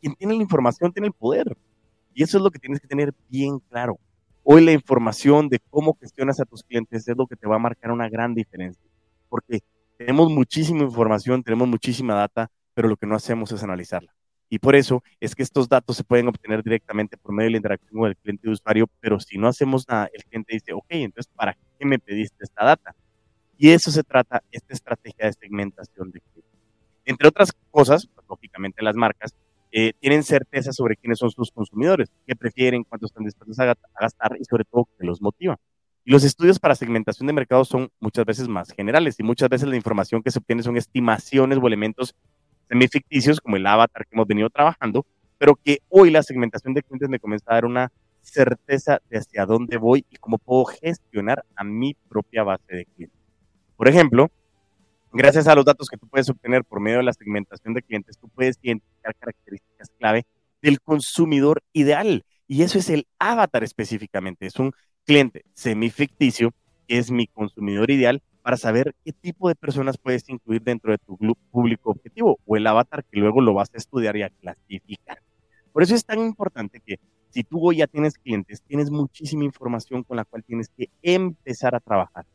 Quien 0.00 0.14
tiene 0.14 0.34
la 0.34 0.42
información 0.42 0.92
tiene 0.92 1.08
el 1.08 1.12
poder. 1.12 1.56
Y 2.14 2.22
eso 2.22 2.38
es 2.38 2.44
lo 2.44 2.50
que 2.50 2.58
tienes 2.58 2.80
que 2.80 2.86
tener 2.86 3.12
bien 3.28 3.58
claro. 3.68 3.98
Hoy 4.44 4.64
la 4.64 4.72
información 4.72 5.48
de 5.48 5.60
cómo 5.70 5.96
gestionas 6.00 6.40
a 6.40 6.44
tus 6.44 6.62
clientes 6.62 7.06
es 7.06 7.16
lo 7.16 7.26
que 7.26 7.36
te 7.36 7.46
va 7.46 7.56
a 7.56 7.60
marcar 7.60 7.90
una 7.90 8.08
gran 8.08 8.34
diferencia. 8.34 8.88
Porque 9.28 9.60
tenemos 9.98 10.30
muchísima 10.30 10.84
información, 10.84 11.42
tenemos 11.42 11.68
muchísima 11.68 12.14
data, 12.14 12.50
pero 12.72 12.88
lo 12.88 12.96
que 12.96 13.06
no 13.06 13.16
hacemos 13.16 13.50
es 13.52 13.62
analizarla. 13.62 14.14
Y 14.48 14.60
por 14.60 14.76
eso 14.76 15.02
es 15.20 15.34
que 15.34 15.42
estos 15.42 15.68
datos 15.68 15.96
se 15.96 16.04
pueden 16.04 16.28
obtener 16.28 16.62
directamente 16.62 17.16
por 17.18 17.32
medio 17.32 17.48
de 17.48 17.50
la 17.52 17.56
interacción 17.58 18.00
con 18.00 18.08
el 18.08 18.16
cliente 18.16 18.46
de 18.46 18.52
usuario, 18.52 18.88
pero 19.00 19.20
si 19.20 19.36
no 19.36 19.48
hacemos 19.48 19.86
nada, 19.88 20.08
el 20.12 20.24
cliente 20.24 20.54
dice, 20.54 20.72
ok, 20.72 20.86
entonces, 20.90 21.30
¿para 21.34 21.54
qué 21.78 21.84
me 21.84 21.98
pediste 21.98 22.44
esta 22.44 22.64
data? 22.64 22.94
Y 23.58 23.70
eso 23.70 23.90
se 23.90 24.04
trata, 24.04 24.42
esta 24.52 24.72
estrategia 24.72 25.26
de 25.26 25.32
segmentación 25.32 26.12
de 26.12 26.20
clientes. 26.20 26.60
Entre 27.04 27.28
otras 27.28 27.52
cosas, 27.70 28.08
pues, 28.14 28.26
lógicamente 28.28 28.82
las 28.82 28.94
marcas 28.94 29.34
eh, 29.72 29.92
tienen 29.98 30.22
certeza 30.22 30.72
sobre 30.72 30.96
quiénes 30.96 31.18
son 31.18 31.30
sus 31.30 31.50
consumidores, 31.50 32.08
qué 32.26 32.36
prefieren, 32.36 32.84
cuánto 32.84 33.06
están 33.06 33.24
dispuestos 33.24 33.58
a, 33.58 33.74
gastar 34.00 34.36
y 34.40 34.44
sobre 34.44 34.64
todo 34.64 34.88
qué 34.96 35.04
los 35.04 35.20
motiva. 35.20 35.58
Los 36.08 36.24
estudios 36.24 36.58
para 36.58 36.74
segmentación 36.74 37.26
de 37.26 37.34
mercado 37.34 37.66
son 37.66 37.90
muchas 38.00 38.24
veces 38.24 38.48
más 38.48 38.70
generales 38.70 39.20
y 39.20 39.22
muchas 39.22 39.50
veces 39.50 39.68
la 39.68 39.76
información 39.76 40.22
que 40.22 40.30
se 40.30 40.38
obtiene 40.38 40.62
son 40.62 40.78
estimaciones 40.78 41.58
o 41.60 41.66
elementos 41.66 42.14
semificticios 42.66 43.42
como 43.42 43.56
el 43.56 43.66
avatar 43.66 44.06
que 44.06 44.16
hemos 44.16 44.26
venido 44.26 44.48
trabajando, 44.48 45.04
pero 45.36 45.54
que 45.62 45.80
hoy 45.90 46.10
la 46.10 46.22
segmentación 46.22 46.72
de 46.72 46.82
clientes 46.82 47.10
me 47.10 47.18
comienza 47.18 47.44
a 47.50 47.56
dar 47.56 47.66
una 47.66 47.92
certeza 48.22 49.02
de 49.10 49.18
hacia 49.18 49.44
dónde 49.44 49.76
voy 49.76 50.06
y 50.08 50.16
cómo 50.16 50.38
puedo 50.38 50.64
gestionar 50.64 51.44
a 51.54 51.62
mi 51.62 51.92
propia 52.08 52.42
base 52.42 52.74
de 52.74 52.86
clientes. 52.86 53.20
Por 53.76 53.86
ejemplo, 53.86 54.30
gracias 55.12 55.46
a 55.46 55.54
los 55.54 55.66
datos 55.66 55.90
que 55.90 55.98
tú 55.98 56.08
puedes 56.08 56.30
obtener 56.30 56.64
por 56.64 56.80
medio 56.80 56.96
de 56.96 57.04
la 57.04 57.12
segmentación 57.12 57.74
de 57.74 57.82
clientes, 57.82 58.16
tú 58.16 58.30
puedes 58.30 58.58
identificar 58.62 59.14
características 59.14 59.90
clave 59.98 60.24
del 60.62 60.80
consumidor 60.80 61.62
ideal. 61.74 62.24
Y 62.50 62.62
eso 62.62 62.78
es 62.78 62.88
el 62.88 63.06
avatar 63.18 63.62
específicamente. 63.62 64.46
Es 64.46 64.58
un 64.58 64.72
cliente 65.08 65.46
semificticio 65.54 66.52
que 66.86 66.98
es 66.98 67.10
mi 67.10 67.26
consumidor 67.26 67.90
ideal 67.90 68.22
para 68.42 68.58
saber 68.58 68.94
qué 69.06 69.12
tipo 69.12 69.48
de 69.48 69.54
personas 69.54 69.96
puedes 69.96 70.28
incluir 70.28 70.60
dentro 70.62 70.92
de 70.92 70.98
tu 70.98 71.16
público 71.50 71.92
objetivo 71.92 72.38
o 72.44 72.56
el 72.58 72.66
avatar 72.66 73.02
que 73.04 73.18
luego 73.18 73.40
lo 73.40 73.54
vas 73.54 73.70
a 73.72 73.78
estudiar 73.78 74.18
y 74.18 74.22
a 74.22 74.28
clasificar. 74.28 75.22
Por 75.72 75.82
eso 75.82 75.94
es 75.94 76.04
tan 76.04 76.18
importante 76.20 76.80
que 76.84 77.00
si 77.30 77.42
tú 77.42 77.58
hoy 77.66 77.78
ya 77.78 77.86
tienes 77.86 78.18
clientes, 78.18 78.60
tienes 78.60 78.90
muchísima 78.90 79.44
información 79.44 80.02
con 80.02 80.18
la 80.18 80.26
cual 80.26 80.44
tienes 80.44 80.68
que 80.76 80.90
empezar 81.00 81.74
a 81.74 81.80
trabajar. 81.80 82.26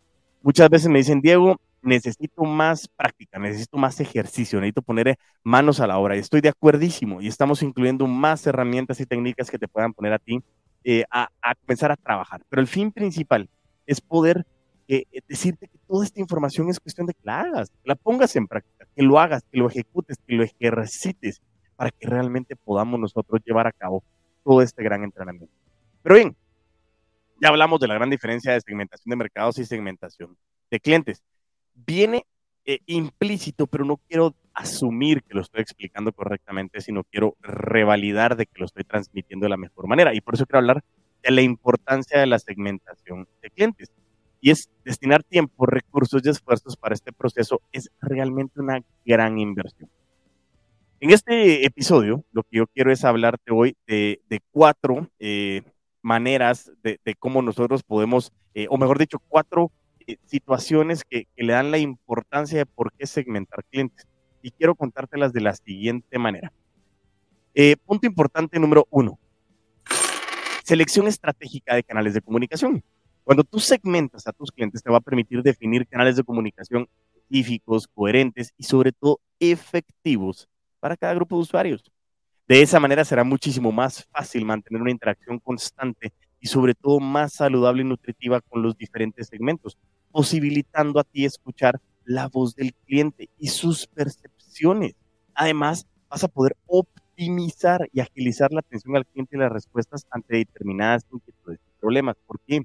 Muchas 0.42 0.68
veces 0.68 0.89
me 0.89 0.98
dicen, 0.98 1.22
Diego, 1.22 1.58
necesito 1.84 2.44
más 2.44 2.88
práctica, 2.88 3.38
necesito 3.38 3.77
más 3.77 4.00
ejercicio, 4.00 4.60
necesito 4.60 4.82
poner 4.82 5.15
manos 5.44 5.80
a 5.80 5.86
la 5.86 6.00
obra. 6.00 6.15
Y 6.15 6.20
estoy 6.20 6.42
de 6.42 6.50
acuerdísimo 6.50 7.22
y 7.22 7.27
estamos 7.27 7.62
incluyendo 7.62 8.08
más 8.08 8.48
herramientas 8.48 9.00
y 9.00 9.06
técnicas 9.06 9.51
que 9.51 9.60
te 9.60 9.68
puedan 9.68 9.94
poner 9.94 10.13
a 10.13 10.20
ti 10.20 10.42
eh, 10.84 11.04
a, 11.10 11.30
a 11.42 11.56
comenzar 11.56 11.92
a 11.92 11.98
trabajar. 11.98 12.42
Pero 12.50 12.62
el 12.62 12.68
fin 12.68 12.92
principal 12.92 13.50
es 13.86 14.02
poder 14.02 14.46
eh, 14.88 15.06
decirte 15.28 15.68
que 15.68 15.78
toda 15.88 16.04
esta 16.04 16.20
información 16.20 16.70
es 16.70 16.80
cuestión 16.80 17.08
de 17.08 17.13
que 17.13 17.22
la 17.24 17.42
hagas, 17.42 17.70
que 17.70 17.88
la 17.88 17.96
pongas 17.96 18.36
en 18.36 18.48
práctica, 18.48 18.86
que 18.96 19.02
lo 19.02 19.18
hagas, 19.18 19.44
que 19.50 19.58
lo 19.58 19.68
ejecutes, 19.68 20.18
que 20.28 20.36
lo 20.36 20.44
ejercites, 20.44 21.42
para 21.75 21.90
que 21.90 22.08
realmente 22.08 22.56
podamos 22.56 23.00
nosotros 23.00 23.42
llevar 23.46 23.66
a 23.66 23.72
cabo 23.72 24.04
todo 24.44 24.62
este 24.62 24.84
gran 24.84 25.04
entrenamiento. 25.04 25.54
Pero 26.02 26.16
bien, 26.16 26.36
ya 27.42 27.50
hablamos 27.50 27.80
de 27.80 27.88
la 27.88 27.96
gran 27.96 28.10
diferencia 28.10 28.54
de 28.54 28.62
segmentación 28.62 29.10
de 29.10 29.16
mercados 29.16 29.58
y 29.58 29.66
segmentación 29.66 30.38
de 30.70 30.80
clientes. 30.80 31.24
Viene 31.74 32.25
eh, 32.66 32.80
implícito, 32.86 33.68
pero 33.68 33.86
no 33.86 33.98
quiero 33.98 34.36
asumir 34.53 35.24
que 35.24 35.33
lo 35.33 35.41
estoy 35.41 35.62
explicando 35.62 36.12
correctamente, 36.12 36.81
sino 36.81 37.03
quiero 37.03 37.36
revalidar 37.41 38.36
de 38.36 38.45
que 38.45 38.60
lo 38.60 38.65
estoy 38.65 38.83
transmitiendo 38.83 39.45
de 39.45 39.50
la 39.50 39.57
mejor 39.57 39.88
manera. 39.88 40.13
Y 40.13 40.22
por 40.22 40.36
eso 40.36 40.45
quiero 40.45 40.60
hablar 40.60 40.83
de 41.22 41.31
la 41.31 41.41
importancia 41.41 42.19
de 42.19 42.27
la 42.27 42.39
segmentación 42.39 43.27
de 43.41 43.50
clientes 43.50 43.91
y 44.43 44.51
es 44.51 44.69
destinar 44.83 45.24
tiempo, 45.24 45.65
recursos 45.65 46.22
y 46.25 46.29
esfuerzos 46.29 46.75
para 46.75 46.93
este 46.93 47.13
proceso 47.13 47.62
es 47.72 47.89
realmente 48.01 48.60
una 48.60 48.81
gran 49.05 49.39
inversión. 49.39 49.89
En 51.00 51.12
este 51.12 51.65
episodio, 51.65 52.25
lo 52.33 52.43
que 52.43 52.57
yo 52.57 52.67
quiero 52.67 52.91
es 52.91 53.05
hablarte 53.05 53.53
hoy 53.53 53.77
de, 53.88 54.19
cuatro 54.51 55.07
eh, 55.19 55.62
maneras 56.01 56.74
de, 56.83 57.00
cómo 57.17 57.41
nosotros 57.41 57.83
podemos, 57.83 58.33
eh, 58.53 58.67
o 58.69 58.77
mejor 58.77 59.00
dicho, 59.00 59.19
cuatro 59.29 59.72
eh, 60.07 60.17
situaciones 60.25 61.05
que, 61.05 61.25
que, 61.38 61.43
le 61.43 61.53
dan 61.53 61.72
la 61.72 61.77
importancia 61.77 62.57
de 62.57 62.65
por 62.65 62.91
qué 62.91 63.07
segmentar 63.07 63.63
clientes. 63.72 64.05
Y 64.44 64.52
quiero 64.52 64.76
contártelas 64.76 65.32
de 65.34 65.42
la 65.42 65.56
siguiente 65.56 66.20
manera. 66.20 66.52
punto 67.86 68.06
importante 68.06 68.60
número 68.60 68.86
uno. 68.92 69.18
Selección 70.64 71.08
estratégica 71.08 71.74
de 71.76 71.84
canales 71.84 72.14
de 72.14 72.22
comunicación. 72.22 72.84
Cuando 73.24 73.46
tú 73.46 73.60
segmentas 73.60 74.28
a 74.28 74.34
tus 74.34 74.52
clientes, 74.52 74.84
te 74.84 74.92
va 74.92 74.98
a 74.98 75.02
permitir 75.02 75.42
definir 75.42 75.88
canales 75.88 76.18
de 76.18 76.24
comunicación 76.24 76.90
específicos, 77.16 77.88
coherentes 77.88 78.54
y 78.58 78.66
sobre 78.66 78.92
todo 78.92 79.22
efectivos 79.40 80.50
para 80.82 80.98
cada 80.98 81.14
grupo 81.14 81.38
de 81.38 81.44
usuarios. 81.44 81.90
De 82.46 82.62
esa 82.62 82.82
manera 82.82 83.06
será 83.06 83.24
muchísimo 83.24 83.72
más 83.72 84.04
fácil 84.12 84.44
mantener 84.44 84.82
una 84.82 84.92
interacción 84.92 85.40
constante 85.40 86.12
y 86.42 86.48
sobre 86.48 86.74
todo 86.74 87.00
más 87.00 87.32
saludable 87.32 87.84
y 87.84 87.86
nutritiva 87.86 88.42
con 88.42 88.62
los 88.62 88.76
diferentes 88.78 89.28
segmentos, 89.28 89.78
posibilitando 90.12 91.00
a 91.00 91.06
ti 91.06 91.24
escuchar 91.24 91.80
la 92.05 92.27
voz 92.27 92.55
del 92.55 92.74
cliente 92.74 93.29
y 93.38 93.48
sus 93.48 93.88
percepciones. 93.88 94.95
Además, 95.33 95.88
vas 96.10 96.24
a 96.24 96.27
poder 96.27 96.55
optimizar 96.65 97.89
y 97.91 98.00
agilizar 98.00 98.51
la 98.51 98.60
atención 98.60 98.95
al 98.95 99.05
cliente 99.05 99.36
y 99.36 99.39
las 99.39 99.51
respuestas 99.51 100.05
ante 100.12 100.38
determinadas 100.38 101.05
inquietudes 101.12 101.60
y 101.60 101.79
problemas. 101.79 102.15
¿Por 102.25 102.39
qué? 102.41 102.63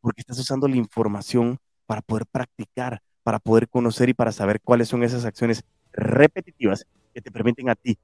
Porque 0.00 0.20
estás 0.20 0.38
usando 0.38 0.66
la 0.68 0.76
información 0.76 1.58
para 1.86 2.02
poder 2.02 2.26
practicar, 2.26 3.02
para 3.22 3.38
poder 3.38 3.68
conocer 3.68 4.08
y 4.08 4.14
para 4.14 4.32
saber 4.32 4.60
cuáles 4.60 4.88
son 4.88 5.02
esas 5.02 5.24
acciones 5.24 5.64
repetitivas 5.92 6.86
que 7.12 7.20
te 7.20 7.30
permiten 7.30 7.68
a 7.68 7.74
ti 7.74 7.98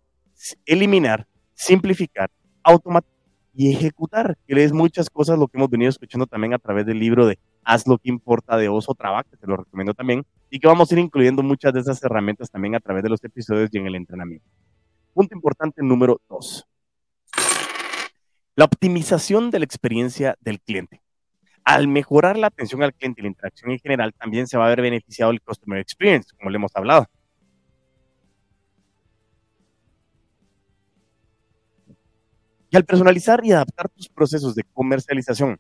eliminar, 0.65 1.27
simplificar, 1.55 2.31
automatizar 2.63 3.17
y 3.55 3.73
ejecutar, 3.73 4.37
que 4.47 4.63
es 4.63 4.73
muchas 4.73 5.09
cosas 5.09 5.39
lo 5.39 5.49
que 5.49 5.57
hemos 5.57 5.71
venido 5.71 5.89
escuchando 5.89 6.27
también 6.27 6.53
a 6.53 6.59
través 6.59 6.85
del 6.85 6.99
libro 6.99 7.27
de 7.27 7.39
Haz 7.69 7.85
lo 7.89 7.99
que 7.99 8.09
importa 8.09 8.57
de 8.57 8.69
Oso 8.69 8.95
Traba, 8.95 9.25
que 9.25 9.37
te 9.37 9.45
lo 9.45 9.57
recomiendo 9.57 9.93
también, 9.93 10.25
y 10.51 10.61
que 10.61 10.69
vamos 10.69 10.89
a 10.89 10.95
ir 10.95 11.01
incluyendo 11.01 11.43
muchas 11.43 11.73
de 11.73 11.81
esas 11.81 12.01
herramientas 12.05 12.49
también 12.49 12.77
a 12.77 12.81
través 12.81 13.03
de 13.03 13.09
los 13.09 13.23
episodios 13.25 13.71
y 13.73 13.79
en 13.79 13.89
el 13.89 13.97
entrenamiento. 13.97 14.47
Punto 15.13 15.35
importante 15.35 15.83
número 15.83 16.21
dos. 16.29 16.65
La 18.55 18.67
optimización 18.67 19.51
de 19.51 19.59
la 19.59 19.65
experiencia 19.65 20.37
del 20.41 20.61
cliente. 20.61 21.03
Al 21.65 21.89
mejorar 21.89 22.39
la 22.39 22.47
atención 22.47 22.85
al 22.85 22.95
cliente 22.95 23.21
y 23.21 23.25
la 23.25 23.31
interacción 23.31 23.73
en 23.73 23.81
general, 23.81 24.15
también 24.15 24.47
se 24.47 24.57
va 24.57 24.67
a 24.67 24.69
ver 24.69 24.83
beneficiado 24.83 25.33
el 25.33 25.43
Customer 25.43 25.81
Experience, 25.81 26.29
como 26.39 26.51
le 26.51 26.59
hemos 26.59 26.71
hablado. 26.77 27.07
Y 32.71 32.77
al 32.77 32.85
personalizar 32.85 33.45
y 33.45 33.51
adaptar 33.51 33.89
tus 33.89 34.09
procesos 34.09 34.55
de 34.55 34.63
comercialización 34.73 35.59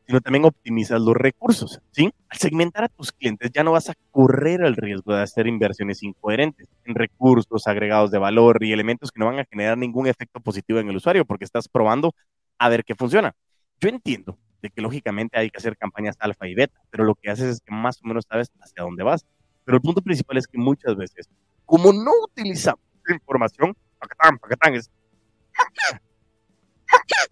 sino 0.05 0.19
también 0.19 0.43
optimizas 0.43 0.99
los 0.99 1.15
recursos, 1.15 1.79
¿sí? 1.91 2.13
Al 2.27 2.37
segmentar 2.37 2.83
a 2.83 2.89
tus 2.89 3.13
clientes 3.13 3.51
ya 3.53 3.63
no 3.63 3.71
vas 3.71 3.89
a 3.89 3.93
correr 4.11 4.59
el 4.61 4.75
riesgo 4.75 5.13
de 5.13 5.21
hacer 5.21 5.47
inversiones 5.47 6.03
incoherentes 6.03 6.67
en 6.83 6.93
recursos, 6.93 7.67
agregados 7.67 8.11
de 8.11 8.17
valor 8.17 8.61
y 8.65 8.73
elementos 8.73 9.13
que 9.13 9.19
no 9.21 9.27
van 9.27 9.39
a 9.39 9.45
generar 9.45 9.77
ningún 9.77 10.07
efecto 10.07 10.41
positivo 10.41 10.79
en 10.79 10.89
el 10.89 10.97
usuario 10.97 11.23
porque 11.23 11.45
estás 11.45 11.69
probando 11.69 12.13
a 12.57 12.69
ver 12.69 12.83
qué 12.83 12.95
funciona. 12.95 13.35
Yo 13.79 13.89
entiendo 13.89 14.37
de 14.61 14.69
que 14.69 14.81
lógicamente 14.81 15.37
hay 15.37 15.49
que 15.49 15.57
hacer 15.57 15.77
campañas 15.77 16.15
alfa 16.19 16.47
y 16.47 16.55
beta, 16.55 16.79
pero 16.89 17.03
lo 17.03 17.15
que 17.15 17.29
haces 17.29 17.47
es 17.47 17.61
que 17.61 17.73
más 17.73 18.01
o 18.01 18.07
menos 18.07 18.25
sabes 18.29 18.51
hacia 18.59 18.83
dónde 18.83 19.03
vas. 19.03 19.25
Pero 19.63 19.77
el 19.77 19.81
punto 19.81 20.01
principal 20.01 20.37
es 20.37 20.47
que 20.47 20.57
muchas 20.57 20.95
veces, 20.95 21.29
como 21.65 21.91
no 21.91 22.11
utilizamos 22.23 22.81
información, 23.09 23.75
pacatán, 23.99 24.37
pacatán, 24.37 24.75
es 24.75 24.89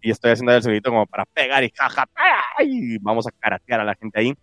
y 0.01 0.12
estoy 0.12 0.32
haciendo 0.32 0.53
el 0.53 0.62
sonidito 0.62 0.89
como 0.89 1.05
para 1.05 1.25
pegar 1.25 1.63
y 1.63 1.72
jaja, 1.75 2.08
y 2.60 2.98
vamos 3.00 3.27
a 3.27 3.32
caratear 3.32 3.79
a 3.79 3.84
la 3.84 3.96
gente 3.96 4.20
ahí, 4.20 4.34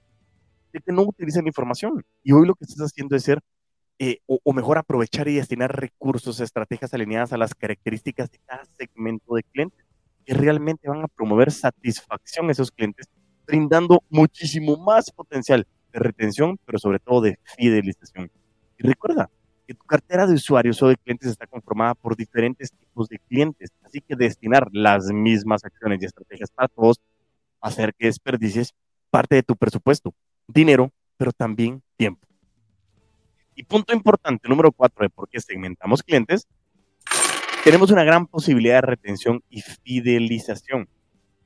de 0.73 0.81
que 0.81 0.93
no 0.93 1.03
utilicen 1.03 1.47
información. 1.47 2.05
Y 2.23 2.33
hoy 2.33 2.47
lo 2.47 2.55
que 2.55 2.65
estás 2.65 2.81
haciendo 2.87 3.15
es 3.17 3.23
ser, 3.25 3.41
eh, 3.99 4.19
o, 4.27 4.53
mejor 4.53 4.79
aprovechar 4.79 5.29
y 5.29 5.37
destinar 5.37 5.79
recursos, 5.79 6.41
estrategias 6.41 6.93
alineadas 6.95 7.33
a 7.33 7.37
las 7.37 7.55
características 7.55 8.31
de 8.31 8.39
cada 8.45 8.65
segmento 8.77 9.35
de 9.35 9.43
clientes, 9.45 9.85
que 10.25 10.35
realmente 10.35 10.89
van 10.89 11.03
a 11.03 11.09
promover 11.09 11.51
satisfacción 11.51 12.49
a 12.49 12.53
esos 12.53 12.71
clientes, 12.71 13.07
brindando 13.47 14.03
muchísimo 14.09 14.77
más 14.77 15.11
potencial 15.11 15.67
de 15.93 15.99
retención, 15.99 16.59
pero 16.65 16.79
sobre 16.79 16.99
todo 16.99 17.21
de 17.21 17.39
fidelización. 17.57 18.31
Y 18.79 18.87
recuerda, 18.87 19.29
tu 19.75 19.85
cartera 19.85 20.27
de 20.27 20.35
usuarios 20.35 20.83
o 20.83 20.89
de 20.89 20.97
clientes 20.97 21.31
está 21.31 21.47
conformada 21.47 21.95
por 21.95 22.17
diferentes 22.17 22.73
tipos 22.73 23.09
de 23.09 23.19
clientes. 23.19 23.71
Así 23.83 24.01
que 24.01 24.17
destinar 24.17 24.69
las 24.73 25.07
mismas 25.07 25.65
acciones 25.65 26.03
y 26.03 26.07
estrategias 26.07 26.51
para 26.51 26.69
todos 26.69 27.01
hacer 27.61 27.95
que 27.95 28.07
desperdicies 28.07 28.75
parte 29.11 29.37
de 29.37 29.43
tu 29.43 29.57
presupuesto, 29.57 30.15
dinero, 30.47 30.91
pero 31.17 31.33
también 31.33 31.83
tiempo. 31.97 32.27
Y 33.55 33.65
punto 33.65 33.93
importante, 33.93 34.49
número 34.49 34.73
cuatro, 34.73 35.05
de 35.05 35.11
por 35.11 35.29
qué 35.29 35.41
segmentamos 35.41 36.03
clientes, 36.03 36.47
tenemos 37.65 37.93
una 37.93 38.03
gran 38.03 38.27
posibilidad 38.27 38.77
de 38.77 38.87
retención 38.89 39.43
y 39.49 39.61
fidelización. 39.61 40.89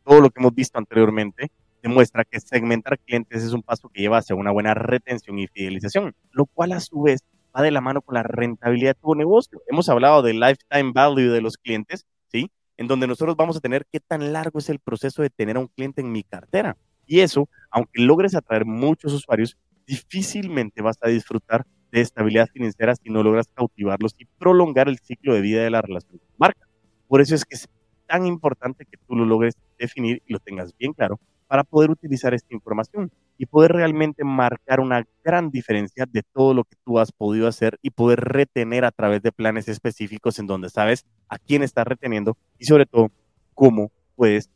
Todo 0.03 0.21
lo 0.21 0.31
que 0.31 0.41
hemos 0.41 0.55
visto 0.55 0.79
anteriormente 0.79 1.51
demuestra 1.83 2.25
que 2.25 2.41
segmentar 2.41 2.99
clientes 2.99 3.43
es 3.43 3.53
un 3.53 3.63
paso 3.63 3.91
que 3.91 4.01
lleva 4.01 4.19
hacia 4.19 4.35
una 4.35 4.51
buena 4.51 4.73
retención 4.73 5.39
y 5.39 5.47
fidelización, 5.47 6.15
lo 6.31 6.47
cual 6.47 6.73
a 6.73 6.81
su 6.81 7.03
vez 7.03 7.21
va 7.55 7.61
de 7.61 7.71
la 7.71 7.83
mano 7.83 8.01
con 8.01 8.15
la 8.15 8.23
rentabilidad 8.23 8.95
de 8.95 9.01
tu 9.01 9.15
negocio. 9.15 9.61
Hemos 9.69 9.91
hablado 9.91 10.23
del 10.23 10.41
lifetime 10.41 10.93
value 10.95 11.31
de 11.31 11.43
los 11.43 11.59
clientes, 11.59 12.07
¿sí? 12.29 12.51
En 12.79 12.87
donde 12.87 13.07
nosotros 13.07 13.37
vamos 13.37 13.59
a 13.59 13.61
tener 13.61 13.87
qué 13.93 14.01
tan 14.01 14.33
largo 14.33 14.59
es 14.59 14.71
el 14.71 14.79
proceso 14.79 15.21
de 15.21 15.29
tener 15.29 15.57
a 15.57 15.61
un 15.61 15.69
cliente 15.69 16.01
en 16.01 16.13
mi 16.13 16.23
cartera. 16.23 16.79
Y 17.05 17.21
eso, 17.21 17.49
aunque 17.71 18.01
logres 18.01 18.35
atraer 18.35 18.65
muchos 18.65 19.13
usuarios, 19.13 19.59
difícilmente 19.87 20.81
vas 20.81 20.97
a 21.03 21.09
disfrutar 21.09 21.67
de 21.97 22.03
estabilidad 22.03 22.49
financiera 22.53 22.95
si 22.95 23.09
no 23.09 23.23
logras 23.23 23.49
cautivarlos 23.55 24.15
y 24.19 24.27
prolongar 24.27 24.87
el 24.87 24.99
ciclo 24.99 25.33
de 25.33 25.41
vida 25.41 25.63
de 25.63 25.71
la 25.71 25.81
relación 25.81 26.19
con 26.19 26.29
tu 26.29 26.35
marca. 26.37 26.69
Por 27.09 27.23
eso 27.23 27.35
es 27.35 27.47
que 27.47 27.55
es 27.55 27.69
tan 28.07 28.27
importante 28.27 28.85
que 28.85 28.99
tú 28.99 29.17
lo 29.17 29.25
logres 29.25 29.55
definir 29.79 30.23
y 30.27 30.35
lo 30.35 30.39
tengas 30.39 30.77
bien 30.77 30.93
claro 30.93 31.19
para 31.47 31.65
poder 31.65 31.91
utilizar 31.91 32.35
esta 32.35 32.53
información 32.53 33.11
y 33.39 33.47
poder 33.47 33.73
realmente 33.73 34.25
marcar 34.25 34.81
una 34.81 35.07
gran 35.25 35.51
diferencia 35.51 36.05
de 36.07 36.23
todo 36.23 36.53
lo 36.53 36.65
que 36.65 36.77
tú 36.85 36.99
has 36.99 37.13
podido 37.13 37.49
hacer 37.49 37.79
y 37.81 37.91
poder 37.91 38.21
retener 38.21 38.85
a 38.85 38.91
través 38.91 39.23
de 39.23 39.33
planes 39.33 39.67
específicos 39.67 40.39
en 40.39 40.47
donde 40.47 40.69
sabes 40.69 41.07
a 41.31 41.39
quién 41.39 41.63
estás 41.63 41.87
reteniendo 41.87 42.37
y 42.59 42.67
sobre 42.67 42.85
todo 42.85 43.11
cómo 43.55 43.91
puedes 44.17 44.51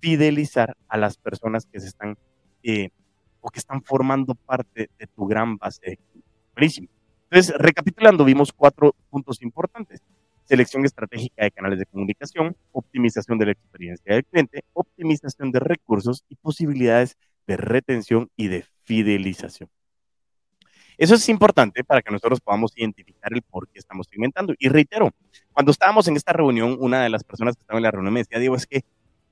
fidelizar 0.00 0.78
a 0.88 0.96
las 0.96 1.18
personas 1.18 1.66
que 1.66 1.78
se 1.78 1.88
están 1.88 2.16
eh, 2.62 2.88
o 3.42 3.50
que 3.50 3.58
están 3.58 3.82
formando 3.82 4.34
parte 4.34 4.88
de 4.98 5.06
tu 5.08 5.26
gran 5.26 5.58
base 5.58 5.98
Buenísimo. 6.56 6.88
Entonces, 7.30 7.54
recapitulando, 7.58 8.24
vimos 8.24 8.50
cuatro 8.50 8.94
puntos 9.10 9.42
importantes. 9.42 10.00
Selección 10.44 10.86
estratégica 10.86 11.44
de 11.44 11.50
canales 11.50 11.78
de 11.78 11.84
comunicación, 11.84 12.56
optimización 12.72 13.36
de 13.36 13.44
la 13.44 13.52
experiencia 13.52 14.14
del 14.14 14.24
cliente, 14.24 14.64
optimización 14.72 15.52
de 15.52 15.60
recursos 15.60 16.24
y 16.30 16.36
posibilidades 16.36 17.18
de 17.46 17.58
retención 17.58 18.30
y 18.36 18.48
de 18.48 18.64
fidelización. 18.84 19.68
Eso 20.96 21.16
es 21.16 21.28
importante 21.28 21.84
para 21.84 22.00
que 22.00 22.10
nosotros 22.10 22.40
podamos 22.40 22.72
identificar 22.74 23.34
el 23.34 23.42
por 23.42 23.68
qué 23.68 23.78
estamos 23.78 24.06
segmentando. 24.10 24.54
Y 24.58 24.70
reitero, 24.70 25.10
cuando 25.52 25.72
estábamos 25.72 26.08
en 26.08 26.16
esta 26.16 26.32
reunión, 26.32 26.78
una 26.80 27.02
de 27.02 27.10
las 27.10 27.22
personas 27.22 27.54
que 27.54 27.60
estaba 27.60 27.78
en 27.78 27.82
la 27.82 27.90
reunión 27.90 28.14
me 28.14 28.20
decía, 28.20 28.38
Diego, 28.38 28.56
es 28.56 28.66
que, 28.66 28.82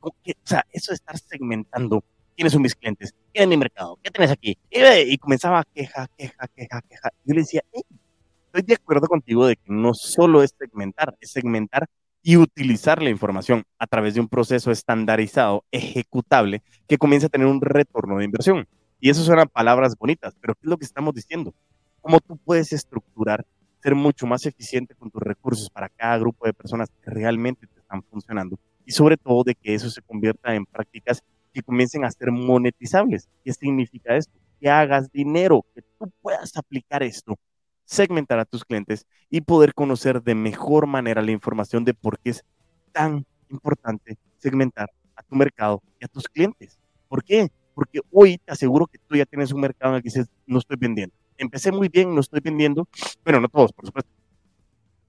o 0.00 0.12
sea, 0.42 0.66
eso 0.72 0.92
de 0.92 0.96
estar 0.96 1.16
segmentando, 1.16 2.04
¿quiénes 2.36 2.52
son 2.52 2.62
mis 2.62 2.74
clientes? 2.74 3.14
¿Qué 3.32 3.42
es 3.42 3.48
mi 3.48 3.56
mercado? 3.56 3.98
¿Qué 4.02 4.10
tenés 4.10 4.30
aquí? 4.30 4.58
Y, 4.70 5.18
comenzaba 5.18 5.60
a 5.60 5.64
queja, 5.64 6.08
queja, 6.16 6.48
queja, 6.54 6.82
queja. 6.82 7.10
Yo 7.24 7.34
le 7.34 7.40
decía, 7.40 7.62
estoy 7.72 8.62
de 8.62 8.74
acuerdo 8.74 9.06
contigo 9.06 9.46
de 9.46 9.56
que 9.56 9.72
no 9.72 9.94
solo 9.94 10.42
es 10.42 10.54
segmentar, 10.58 11.16
es 11.20 11.32
segmentar 11.32 11.88
y 12.22 12.36
utilizar 12.36 13.02
la 13.02 13.10
información 13.10 13.64
a 13.78 13.86
través 13.86 14.14
de 14.14 14.20
un 14.20 14.28
proceso 14.28 14.70
estandarizado, 14.70 15.64
ejecutable, 15.70 16.62
que 16.88 16.98
comience 16.98 17.26
a 17.26 17.28
tener 17.28 17.46
un 17.46 17.60
retorno 17.60 18.18
de 18.18 18.24
inversión. 18.24 18.66
Y 18.98 19.10
eso 19.10 19.22
son 19.22 19.46
palabras 19.48 19.94
bonitas, 19.98 20.34
pero 20.40 20.54
¿qué 20.54 20.60
es 20.62 20.70
lo 20.70 20.78
que 20.78 20.86
estamos 20.86 21.14
diciendo? 21.14 21.54
¿Cómo 22.00 22.20
tú 22.20 22.38
puedes 22.38 22.72
estructurar, 22.72 23.44
ser 23.82 23.94
mucho 23.94 24.26
más 24.26 24.46
eficiente 24.46 24.94
con 24.94 25.10
tus 25.10 25.22
recursos 25.22 25.68
para 25.68 25.90
cada 25.90 26.16
grupo 26.16 26.46
de 26.46 26.54
personas 26.54 26.88
que 27.02 27.10
realmente 27.10 27.66
te 27.66 27.80
están 27.80 28.02
funcionando? 28.04 28.58
Y 28.86 28.92
sobre 28.92 29.18
todo 29.18 29.44
de 29.44 29.54
que 29.54 29.74
eso 29.74 29.90
se 29.90 30.00
convierta 30.00 30.54
en 30.54 30.64
prácticas 30.64 31.22
que 31.54 31.62
comiencen 31.62 32.04
a 32.04 32.10
ser 32.10 32.32
monetizables. 32.32 33.28
¿Qué 33.44 33.52
significa 33.52 34.16
esto? 34.16 34.34
Que 34.60 34.68
hagas 34.68 35.10
dinero, 35.12 35.64
que 35.74 35.82
tú 35.82 36.12
puedas 36.20 36.56
aplicar 36.56 37.02
esto, 37.02 37.36
segmentar 37.84 38.40
a 38.40 38.44
tus 38.44 38.64
clientes 38.64 39.06
y 39.30 39.40
poder 39.40 39.72
conocer 39.72 40.22
de 40.22 40.34
mejor 40.34 40.86
manera 40.86 41.22
la 41.22 41.30
información 41.30 41.84
de 41.84 41.94
por 41.94 42.18
qué 42.18 42.30
es 42.30 42.44
tan 42.92 43.24
importante 43.48 44.18
segmentar 44.38 44.90
a 45.16 45.22
tu 45.22 45.36
mercado 45.36 45.82
y 46.00 46.04
a 46.04 46.08
tus 46.08 46.28
clientes. 46.28 46.78
¿Por 47.08 47.22
qué? 47.22 47.50
Porque 47.74 48.00
hoy 48.10 48.38
te 48.38 48.52
aseguro 48.52 48.86
que 48.86 48.98
tú 48.98 49.16
ya 49.16 49.24
tienes 49.24 49.52
un 49.52 49.60
mercado 49.60 49.92
en 49.92 49.96
el 49.96 50.02
que 50.02 50.08
dices, 50.08 50.26
no 50.46 50.58
estoy 50.58 50.76
vendiendo. 50.78 51.14
Empecé 51.36 51.72
muy 51.72 51.88
bien, 51.88 52.14
no 52.14 52.20
estoy 52.20 52.40
vendiendo. 52.40 52.88
Bueno, 53.24 53.40
no 53.40 53.48
todos, 53.48 53.72
por 53.72 53.86
supuesto. 53.86 54.10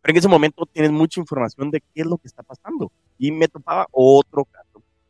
Pero 0.02 0.12
en 0.14 0.18
ese 0.18 0.28
momento 0.28 0.66
tienes 0.66 0.92
mucha 0.92 1.20
información 1.20 1.72
de 1.72 1.82
qué 1.82 2.02
es 2.02 2.06
lo 2.06 2.18
que 2.18 2.28
está 2.28 2.44
pasando. 2.44 2.92
Y 3.18 3.32
me 3.32 3.48
topaba 3.48 3.88
otro 3.92 4.46
caso. 4.46 4.65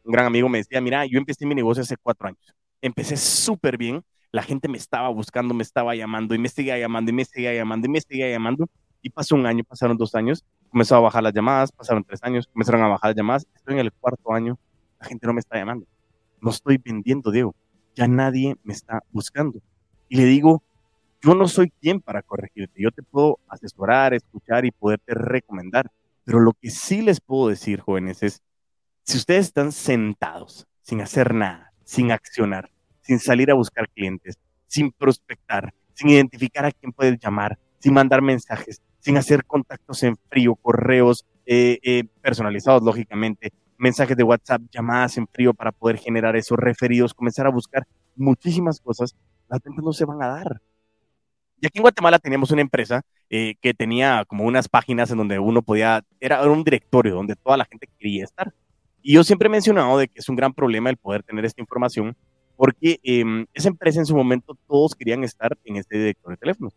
Un 0.06 0.12
gran 0.12 0.26
amigo 0.28 0.48
me 0.48 0.60
decía, 0.60 0.80
mira, 0.82 1.06
yo 1.06 1.18
empecé 1.18 1.46
mi 1.46 1.56
negocio 1.56 1.84
hace 1.84 1.98
cuatro 1.98 2.28
años. 2.28 2.56
Empecé 2.82 3.18
súper 3.18 3.78
bien. 3.78 4.04
La 4.32 4.44
gente 4.44 4.68
me 4.68 4.78
estaba 4.78 5.10
buscando, 5.10 5.54
me 5.54 5.64
estaba 5.64 5.96
llamando 5.96 6.36
y 6.36 6.38
me 6.38 6.50
seguía 6.50 6.78
llamando 6.78 7.12
y 7.12 7.14
me 7.14 7.26
seguía 7.26 7.54
llamando 7.54 7.88
y 7.88 7.90
me 7.90 8.02
seguía 8.02 8.30
llamando. 8.30 8.68
Y 9.02 9.10
pasó 9.10 9.36
un 9.36 9.46
año, 9.46 9.64
pasaron 9.64 9.98
dos 9.98 10.16
años, 10.16 10.44
comenzó 10.70 10.96
a 10.96 11.00
bajar 11.00 11.24
las 11.24 11.34
llamadas, 11.34 11.72
pasaron 11.72 12.04
tres 12.04 12.22
años, 12.24 12.48
comenzaron 12.48 12.82
a 12.84 12.88
bajar 12.88 13.10
las 13.10 13.18
llamadas. 13.18 13.48
Estoy 13.56 13.76
en 13.76 13.82
el 13.82 13.92
cuarto 13.92 14.34
año, 14.34 14.58
la 15.00 15.08
gente 15.08 15.28
no 15.28 15.34
me 15.34 15.40
está 15.40 15.58
llamando 15.58 15.86
no 16.46 16.52
estoy 16.52 16.78
vendiendo, 16.78 17.32
Diego. 17.32 17.56
Ya 17.96 18.08
nadie 18.08 18.56
me 18.64 18.74
está 18.74 19.02
buscando. 19.12 19.60
Y 20.08 20.18
le 20.18 20.26
digo, 20.26 20.62
yo 21.22 21.34
no 21.34 21.48
soy 21.48 21.72
quien 21.82 22.00
para 22.02 22.22
corregirte. 22.22 22.82
Yo 22.82 22.92
te 22.92 23.02
puedo 23.02 23.40
asesorar, 23.48 24.14
escuchar 24.14 24.64
y 24.64 24.70
poderte 24.70 25.16
recomendar. 25.16 25.90
Pero 26.24 26.40
lo 26.40 26.54
que 26.54 26.70
sí 26.70 27.02
les 27.02 27.20
puedo 27.20 27.48
decir, 27.48 27.80
jóvenes, 27.80 28.22
es, 28.22 28.44
si 29.06 29.18
ustedes 29.18 29.46
están 29.46 29.72
sentados, 29.72 30.68
sin 30.82 31.00
hacer 31.00 31.34
nada, 31.34 31.72
sin 31.84 32.12
accionar, 32.12 32.72
sin 33.02 33.20
salir 33.20 33.52
a 33.52 33.54
buscar 33.54 33.88
clientes, 33.90 34.40
sin 34.66 34.92
prospectar, 34.92 35.74
sin 35.94 36.10
identificar 36.10 36.66
a 36.66 36.72
quién 36.72 36.92
puedes 36.92 37.20
llamar, 37.20 37.58
sin 37.80 37.94
mandar 37.94 38.24
mensajes, 38.24 38.82
sin 39.00 39.16
hacer 39.18 39.46
contactos 39.46 40.02
en 40.02 40.18
frío, 40.30 40.56
correos 40.56 41.24
eh, 41.46 41.78
eh, 41.84 42.06
personalizados, 42.22 42.82
lógicamente, 42.82 43.54
mensajes 43.78 44.18
de 44.18 44.24
WhatsApp, 44.24 44.64
llamadas 44.72 45.18
en 45.18 45.28
frío 45.28 45.54
para 45.54 45.72
poder 45.72 46.00
generar 46.00 46.36
esos 46.36 46.58
referidos, 46.58 47.14
comenzar 47.14 47.46
a 47.46 47.52
buscar 47.52 47.86
muchísimas 48.16 48.80
cosas, 48.80 49.16
las 49.48 49.62
ventas 49.62 49.86
no 49.86 49.94
se 49.94 50.06
van 50.06 50.24
a 50.24 50.30
dar. 50.30 50.62
Y 51.62 51.68
aquí 51.68 51.78
en 51.78 51.84
Guatemala 51.84 52.18
teníamos 52.18 52.50
una 52.50 52.62
empresa 52.62 53.04
eh, 53.30 53.54
que 53.62 53.76
tenía 53.76 54.26
como 54.26 54.46
unas 54.46 54.68
páginas 54.68 55.12
en 55.12 55.20
donde 55.20 55.38
uno 55.38 55.62
podía, 55.62 56.04
era, 56.20 56.42
un 56.50 56.64
directorio 56.64 57.14
donde 57.14 57.36
toda 57.36 57.58
la 57.58 57.66
gente 57.66 57.88
quería 58.00 58.24
estar. 58.24 58.52
Y 59.08 59.14
yo 59.14 59.24
siempre 59.24 59.46
he 59.46 59.52
mencionado 59.52 60.00
de 60.00 60.08
que 60.08 60.18
es 60.20 60.28
un 60.30 60.36
gran 60.36 60.52
problema 60.52 60.90
el 60.90 60.98
poder 60.98 61.22
tener 61.22 61.46
esta 61.46 61.62
información, 61.62 62.18
porque 62.58 63.00
em, 63.04 63.46
esa 63.54 63.68
empresa 63.68 64.00
en 64.00 64.08
su 64.08 64.16
momento 64.16 64.58
todos 64.68 64.96
querían 64.96 65.24
estar 65.24 65.56
en 65.64 65.76
este 65.76 66.00
directorio 66.00 66.36
de 66.36 66.40
teléfonos 66.40 66.74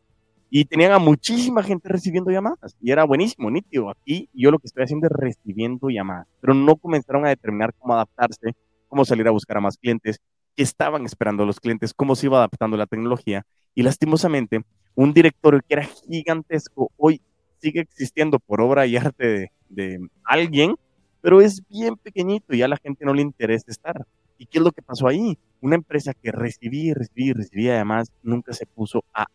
y 0.50 0.66
tenían 0.66 0.92
a 0.92 0.98
muchísima 0.98 1.62
gente 1.62 1.88
recibiendo 1.88 2.30
llamadas 2.30 2.76
y 2.82 2.90
era 2.90 3.04
buenísimo, 3.04 3.50
nítido. 3.50 3.88
Aquí 3.88 4.28
yo 4.34 4.50
lo 4.50 4.58
que 4.58 4.66
estoy 4.66 4.84
haciendo 4.84 5.06
es 5.06 5.12
recibiendo 5.14 5.88
llamadas, 5.88 6.26
pero 6.42 6.52
no 6.52 6.76
comenzaron 6.76 7.24
a 7.24 7.30
determinar 7.30 7.72
cómo 7.78 7.94
adaptarse, 7.94 8.54
cómo 8.88 9.06
salir 9.06 9.26
a 9.26 9.30
buscar 9.30 9.56
a 9.56 9.62
más 9.62 9.78
clientes, 9.78 10.20
qué 10.54 10.62
estaban 10.62 11.06
esperando 11.06 11.46
los 11.46 11.58
clientes, 11.58 11.94
cómo 11.94 12.14
se 12.14 12.26
iba 12.26 12.36
adaptando 12.36 12.76
la 12.76 12.84
tecnología 12.84 13.46
y 13.74 13.84
lastimosamente 13.84 14.60
un 14.94 15.14
directorio 15.14 15.62
que 15.66 15.74
era 15.76 15.84
gigantesco 15.84 16.92
hoy 16.98 17.22
sigue 17.56 17.80
existiendo 17.80 18.38
por 18.38 18.60
obra 18.60 18.84
y 18.84 18.98
arte 18.98 19.26
de, 19.26 19.50
de 19.70 20.08
alguien, 20.24 20.74
pero 21.20 21.40
es 21.40 21.62
bien 21.68 21.96
pequeñito 21.96 22.54
y 22.54 22.62
a 22.62 22.68
la 22.68 22.76
gente 22.76 23.04
no 23.04 23.14
le 23.14 23.22
interesa 23.22 23.70
estar. 23.70 24.06
¿Y 24.38 24.46
qué 24.46 24.58
es 24.58 24.64
lo 24.64 24.72
que 24.72 24.82
pasó 24.82 25.08
ahí? 25.08 25.38
Una 25.60 25.74
empresa 25.74 26.14
que 26.14 26.30
recibía 26.30 26.94
recibía 26.94 27.34
recibía 27.34 27.74
además 27.74 28.12
nunca 28.22 28.52
se 28.52 28.66
puso 28.66 29.04
a 29.12 29.26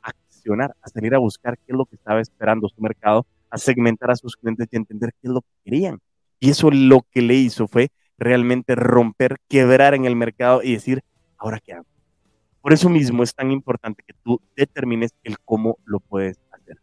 a 0.82 0.90
salir 0.90 1.16
a 1.16 1.20
buscar 1.20 1.58
qué 1.58 1.72
es 1.72 1.78
lo 1.78 1.86
que 1.86 1.96
estaba 1.96 2.20
esperando 2.22 2.68
su 2.68 2.82
mercado, 2.82 3.26
a 3.50 3.58
segmentar 3.58 4.12
a 4.12 4.16
sus 4.16 4.36
clientes 4.36 4.68
y 4.72 4.76
entender 4.76 5.14
qué 5.14 5.28
es 5.28 5.32
lo 5.32 5.42
que 5.42 5.48
querían. 5.64 6.00
Y 6.40 6.50
eso 6.50 6.70
lo 6.72 7.02
que 7.12 7.22
le 7.22 7.36
hizo 7.36 7.68
fue 7.68 7.90
realmente 8.18 8.76
romper, 8.76 9.38
quebrar 9.48 9.94
en 9.94 10.06
el 10.06 10.16
mercado 10.16 10.62
y 10.64 10.74
decir, 10.74 11.02
ahora 11.38 11.60
qué 11.60 11.74
hago. 11.74 11.86
Por 12.62 12.74
eso 12.74 12.90
mismo 12.90 13.24
es 13.24 13.34
tan 13.34 13.52
importante 13.52 14.04
que 14.06 14.14
tú 14.24 14.42
determines 14.56 15.12
el 15.24 15.38
cómo 15.40 15.78
lo 15.86 16.00
puedes 16.00 16.40
hacer. 16.52 16.78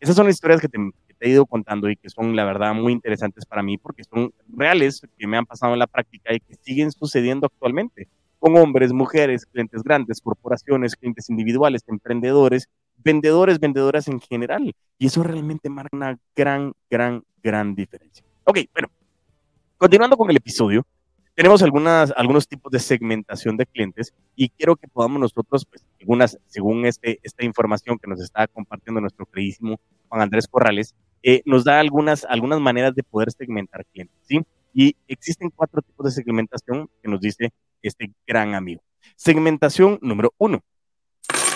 Esas 0.00 0.16
son 0.16 0.26
las 0.26 0.34
historias 0.34 0.60
que 0.60 0.68
te 0.68 0.78
he 1.26 1.30
ido 1.30 1.46
contando 1.46 1.88
y 1.90 1.96
que 1.96 2.10
son, 2.10 2.36
la 2.36 2.44
verdad, 2.44 2.74
muy 2.74 2.92
interesantes 2.92 3.46
para 3.46 3.62
mí 3.62 3.78
porque 3.78 4.04
son 4.04 4.32
reales, 4.48 5.02
que 5.18 5.26
me 5.26 5.36
han 5.36 5.46
pasado 5.46 5.72
en 5.72 5.78
la 5.78 5.86
práctica 5.86 6.34
y 6.34 6.40
que 6.40 6.54
siguen 6.60 6.92
sucediendo 6.92 7.46
actualmente 7.46 8.08
con 8.38 8.56
hombres, 8.56 8.92
mujeres, 8.92 9.46
clientes 9.46 9.82
grandes, 9.82 10.20
corporaciones, 10.20 10.96
clientes 10.96 11.30
individuales, 11.30 11.82
emprendedores 11.86 12.68
vendedores, 13.04 13.60
vendedoras 13.60 14.08
en 14.08 14.20
general. 14.20 14.74
Y 14.98 15.06
eso 15.06 15.22
realmente 15.22 15.68
marca 15.68 15.96
una 15.96 16.18
gran, 16.34 16.72
gran, 16.90 17.22
gran 17.42 17.74
diferencia. 17.74 18.24
Ok, 18.44 18.60
bueno, 18.72 18.88
continuando 19.76 20.16
con 20.16 20.30
el 20.30 20.36
episodio, 20.36 20.84
tenemos 21.34 21.62
algunas, 21.62 22.12
algunos 22.16 22.48
tipos 22.48 22.70
de 22.72 22.78
segmentación 22.78 23.56
de 23.56 23.66
clientes 23.66 24.14
y 24.36 24.48
quiero 24.48 24.76
que 24.76 24.88
podamos 24.88 25.20
nosotros, 25.20 25.66
pues, 25.66 25.84
algunas, 26.00 26.38
según 26.46 26.86
este, 26.86 27.18
esta 27.22 27.44
información 27.44 27.98
que 27.98 28.08
nos 28.08 28.20
está 28.20 28.46
compartiendo 28.46 29.00
nuestro 29.00 29.26
queridísimo 29.26 29.80
Juan 30.08 30.22
Andrés 30.22 30.46
Corrales, 30.48 30.94
eh, 31.26 31.40
nos 31.46 31.64
da 31.64 31.80
algunas, 31.80 32.26
algunas 32.26 32.60
maneras 32.60 32.94
de 32.94 33.02
poder 33.02 33.32
segmentar 33.32 33.86
clientes, 33.86 34.14
¿sí? 34.28 34.42
Y 34.74 34.94
existen 35.08 35.48
cuatro 35.48 35.80
tipos 35.80 36.04
de 36.04 36.12
segmentación 36.12 36.90
que 37.02 37.08
nos 37.08 37.18
dice 37.18 37.50
este 37.80 38.12
gran 38.26 38.54
amigo. 38.54 38.82
Segmentación 39.16 39.98
número 40.02 40.34
uno, 40.36 40.62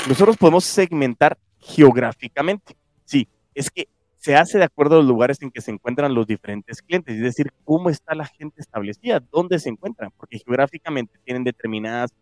nosotros 0.08 0.38
podemos 0.38 0.64
segmentar 0.64 1.36
geográficamente. 1.58 2.78
Sí, 3.04 3.28
es 3.54 3.70
que 3.70 3.88
se 4.16 4.36
hace 4.36 4.56
de 4.56 4.64
acuerdo 4.64 4.94
a 4.94 4.98
los 5.00 5.06
lugares 5.06 5.42
en 5.42 5.50
que 5.50 5.60
se 5.60 5.70
encuentran 5.70 6.14
los 6.14 6.26
diferentes 6.26 6.80
clientes, 6.80 7.16
es 7.16 7.22
decir, 7.22 7.52
cómo 7.64 7.90
está 7.90 8.14
la 8.14 8.24
gente 8.24 8.62
establecida, 8.62 9.22
dónde 9.30 9.58
se 9.58 9.68
encuentran, 9.68 10.10
porque 10.16 10.38
geográficamente 10.38 11.18
tienen 11.26 11.44
determinadas, 11.44 12.14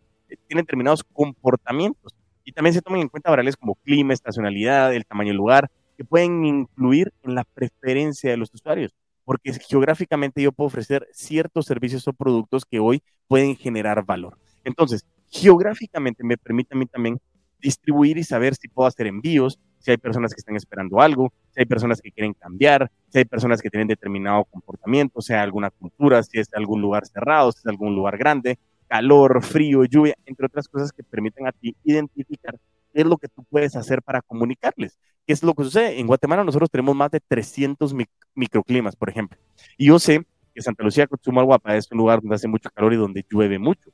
tienen 0.49 0.65
determinados 0.65 1.05
comportamientos 1.05 2.13
y 2.43 2.51
también 2.51 2.75
se 2.75 2.83
toman 2.83 3.03
en 3.03 3.09
cuenta 3.09 3.31
variables 3.31 3.57
como 3.57 3.77
clima, 3.77 4.13
estacionalidad, 4.13 4.93
el 4.93 5.07
tamaño 5.07 5.29
del 5.29 5.37
lugar, 5.37 5.71
que 5.97 6.05
pueden 6.05 6.45
influir 6.45 7.13
en 7.23 7.35
la 7.35 7.45
preferencia 7.45 8.31
de 8.31 8.37
los 8.37 8.53
usuarios, 8.53 8.95
porque 9.25 9.53
geográficamente 9.53 10.43
yo 10.43 10.53
puedo 10.53 10.67
ofrecer 10.67 11.09
ciertos 11.13 11.67
servicios 11.67 12.07
o 12.07 12.13
productos 12.13 12.65
que 12.65 12.79
hoy 12.79 13.03
pueden 13.29 13.57
generar 13.57 14.05
valor. 14.05 14.39
Entonces, 14.65 15.05
geográficamente 15.29 16.23
me 16.25 16.37
permite 16.37 16.75
a 16.75 16.79
mí 16.79 16.87
también 16.87 17.21
distribuir 17.61 18.19
y 18.19 18.25
saber 18.25 18.55
si 18.55 18.69
puedo 18.69 18.87
hacer 18.87 19.07
envíos, 19.07 19.59
si 19.79 19.91
hay 19.91 19.97
personas 19.97 20.33
que 20.33 20.41
están 20.41 20.57
esperando 20.57 21.01
algo, 21.01 21.33
si 21.51 21.61
hay 21.61 21.67
personas 21.67 22.01
que 22.01 22.11
quieren 22.11 22.35
cambiar, 22.35 22.91
si 23.09 23.19
hay 23.19 23.25
personas 23.25 23.63
que 23.63 23.71
tienen 23.71 23.89
determinado 23.89 24.45
comportamiento, 24.45 25.21
sea 25.21 25.43
alguna 25.43 25.71
cultura, 25.71 26.23
si 26.23 26.39
es 26.39 26.49
algún 26.55 26.81
lugar 26.81 27.07
cerrado, 27.07 27.53
si 27.53 27.61
es 27.61 27.67
algún 27.67 27.95
lugar 27.95 28.19
grande, 28.19 28.59
calor, 28.89 29.43
frío, 29.43 29.85
lluvia, 29.85 30.15
entre 30.27 30.47
otras 30.47 30.69
cosas 30.69 30.93
que 30.93 31.03
permiten 31.03 31.47
a 31.47 31.53
ti 31.53 31.75
identificar 31.85 32.57
qué 32.97 33.03
es 33.03 33.07
lo 33.07 33.19
que 33.19 33.29
tú 33.29 33.45
puedes 33.45 33.77
hacer 33.77 34.01
para 34.03 34.23
comunicarles. 34.23 34.99
¿Qué 35.27 35.35
es 35.35 35.43
lo 35.43 35.53
que 35.53 35.65
sucede? 35.65 36.01
En 36.01 36.07
Guatemala 36.07 36.45
nosotros 36.45 36.71
tenemos 36.71 36.97
más 36.97 37.11
de 37.11 37.21
300 37.21 37.95
microclimas, 38.35 38.97
por 38.97 39.11
ejemplo. 39.11 39.39
Y 39.77 39.89
yo 39.89 39.99
sé 39.99 40.25
que 40.55 40.63
Santa 40.63 40.83
Lucía 40.83 41.07
Guapa 41.07 41.77
es 41.77 41.93
un 41.93 41.99
lugar 41.99 42.23
donde 42.23 42.37
hace 42.37 42.49
mucho 42.49 42.71
calor 42.71 42.95
y 42.95 42.97
donde 42.97 43.23
llueve 43.31 43.59
mucho. 43.59 43.91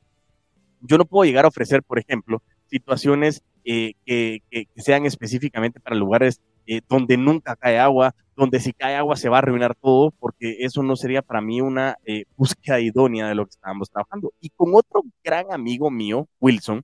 Yo 0.82 0.98
no 0.98 1.04
puedo 1.04 1.24
llegar 1.24 1.44
a 1.44 1.48
ofrecer, 1.48 1.82
por 1.82 1.98
ejemplo, 1.98 2.44
situaciones 2.66 3.42
eh, 3.64 3.94
que, 4.06 4.40
sean 4.76 5.04
específicamente 5.04 5.80
para 5.80 5.96
lugares 5.96 6.40
eh, 6.68 6.80
donde 6.88 7.16
nunca 7.16 7.56
cae 7.56 7.80
agua, 7.80 8.14
donde 8.36 8.60
si 8.60 8.72
cae 8.72 8.94
agua 8.94 9.16
se 9.16 9.28
va 9.28 9.38
a 9.38 9.40
arruinar 9.40 9.74
todo, 9.74 10.12
porque 10.12 10.58
eso 10.60 10.84
no 10.84 10.94
sería 10.94 11.22
para 11.22 11.40
mí 11.40 11.60
una 11.60 11.96
eh, 12.04 12.24
búsqueda 12.36 12.78
idónea 12.78 13.26
de 13.26 13.34
lo 13.34 13.46
que 13.46 13.50
estábamos 13.50 13.90
trabajando. 13.90 14.32
Y 14.40 14.50
con 14.50 14.76
otro 14.76 15.02
gran 15.24 15.52
amigo 15.52 15.90
mío, 15.90 16.28
Wilson, 16.38 16.82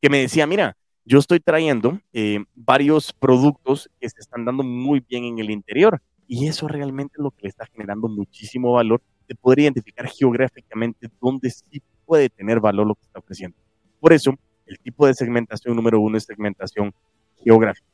que 0.00 0.08
me 0.08 0.20
decía, 0.20 0.46
mira, 0.46 0.78
yo 1.04 1.18
estoy 1.18 1.40
trayendo 1.40 2.00
varios 2.54 3.12
productos 3.12 3.90
que 4.00 4.08
se 4.08 4.20
están 4.20 4.44
dando 4.44 4.62
muy 4.62 5.00
bien 5.00 5.24
en 5.24 5.38
el 5.38 5.50
interior. 5.50 6.00
Y 6.26 6.46
eso 6.46 6.68
realmente 6.68 7.14
es 7.18 7.22
lo 7.22 7.32
que 7.32 7.42
le 7.42 7.48
está 7.48 7.66
generando 7.66 8.08
muchísimo 8.08 8.72
valor 8.72 9.02
de 9.26 9.34
poder 9.34 9.60
identificar 9.60 10.06
geográficamente 10.06 11.08
dónde 11.20 11.50
sí 11.50 11.82
puede 12.06 12.28
tener 12.28 12.60
valor 12.60 12.86
lo 12.86 12.94
que 12.94 13.02
está 13.02 13.18
ofreciendo. 13.18 13.56
Por 13.98 14.12
eso, 14.12 14.34
el 14.66 14.78
tipo 14.78 15.06
de 15.06 15.14
segmentación 15.14 15.74
número 15.74 16.00
uno 16.00 16.16
es 16.16 16.24
segmentación 16.24 16.92
geográfica. 17.42 17.88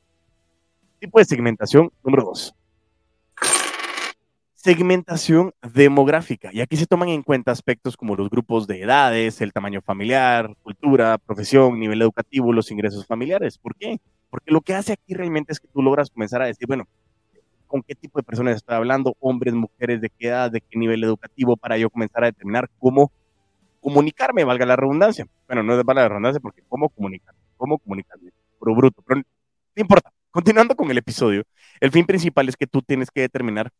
Tipo 0.98 1.18
de 1.18 1.24
segmentación 1.24 1.90
número 2.04 2.24
dos. 2.24 2.54
Segmentación 4.66 5.52
demográfica. 5.72 6.50
Y 6.52 6.60
aquí 6.60 6.76
se 6.76 6.86
toman 6.86 7.10
en 7.10 7.22
cuenta 7.22 7.52
aspectos 7.52 7.96
como 7.96 8.16
los 8.16 8.28
grupos 8.28 8.66
de 8.66 8.82
edades, 8.82 9.40
el 9.40 9.52
tamaño 9.52 9.80
familiar, 9.80 10.56
cultura, 10.64 11.18
profesión, 11.18 11.78
nivel 11.78 12.02
educativo, 12.02 12.52
los 12.52 12.72
ingresos 12.72 13.06
familiares. 13.06 13.58
¿Por 13.58 13.76
qué? 13.76 14.00
Porque 14.28 14.50
lo 14.50 14.60
que 14.60 14.74
hace 14.74 14.94
aquí 14.94 15.14
realmente 15.14 15.52
es 15.52 15.60
que 15.60 15.68
tú 15.68 15.82
logras 15.82 16.10
comenzar 16.10 16.42
a 16.42 16.46
decir, 16.46 16.66
bueno, 16.66 16.82
con 17.68 17.80
qué 17.84 17.94
tipo 17.94 18.18
de 18.18 18.24
personas 18.24 18.56
estoy 18.56 18.74
hablando, 18.74 19.14
hombres, 19.20 19.54
mujeres, 19.54 20.00
de 20.00 20.10
qué 20.10 20.26
edad, 20.26 20.50
de 20.50 20.60
qué 20.60 20.76
nivel 20.76 21.04
educativo, 21.04 21.56
para 21.56 21.78
yo 21.78 21.88
comenzar 21.88 22.24
a 22.24 22.26
determinar 22.26 22.68
cómo 22.80 23.12
comunicarme, 23.80 24.42
valga 24.42 24.66
la 24.66 24.74
redundancia. 24.74 25.28
Bueno, 25.46 25.62
no 25.62 25.78
es 25.78 25.84
valga 25.84 26.02
la 26.02 26.08
redundancia 26.08 26.40
porque 26.40 26.62
cómo 26.68 26.88
comunicar, 26.88 27.36
cómo 27.56 27.78
comunicarme, 27.78 28.32
pero 28.58 28.74
bruto, 28.74 29.00
pero 29.06 29.20
no 29.20 29.80
importa. 29.80 30.12
Continuando 30.32 30.74
con 30.74 30.90
el 30.90 30.98
episodio, 30.98 31.44
el 31.78 31.92
fin 31.92 32.04
principal 32.04 32.48
es 32.48 32.56
que 32.56 32.66
tú 32.66 32.82
tienes 32.82 33.12
que 33.12 33.20
determinar, 33.20 33.70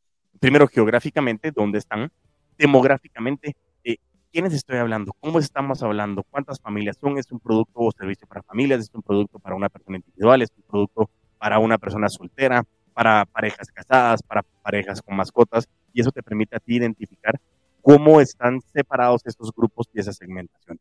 primero 0.41 0.67
geográficamente, 0.69 1.51
dónde 1.51 1.79
están, 1.79 2.11
demográficamente, 2.59 3.57
eh, 3.85 3.97
quiénes 4.33 4.53
estoy 4.53 4.79
hablando, 4.79 5.13
cómo 5.21 5.39
estamos 5.39 5.83
hablando, 5.83 6.23
cuántas 6.25 6.61
familias 6.61 6.97
son, 7.01 7.19
es 7.19 7.31
un 7.33 7.41
producto 7.41 7.81
o 7.81 7.93
servicio 7.93 8.27
para 8.27 8.43
familias, 8.43 8.81
es 8.81 8.91
un 8.95 9.03
producto 9.03 9.39
para 9.39 9.55
una 9.55 9.69
persona 9.69 9.99
individual, 9.99 10.43
es 10.43 10.51
un 10.57 10.65
producto 10.65 11.11
para 11.39 11.59
una 11.59 11.79
persona 11.79 12.09
soltera, 12.09 12.65
para 12.95 13.27
parejas 13.27 13.69
casadas, 13.69 14.23
para 14.23 14.43
parejas 14.63 15.03
con 15.03 15.17
mascotas, 15.17 15.69
y 15.93 16.01
eso 16.01 16.11
te 16.11 16.23
permite 16.23 16.57
a 16.57 16.61
ti 16.61 16.77
identificar 16.77 17.39
cómo 17.83 18.21
están 18.21 18.61
separados 18.73 19.23
estos 19.27 19.53
grupos 19.55 19.89
y 19.93 20.01
esa 20.01 20.13
segmentación. 20.13 20.79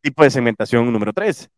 Tipo 0.00 0.22
de 0.22 0.30
segmentación 0.30 0.92
número 0.92 1.12
tres. 1.12 1.50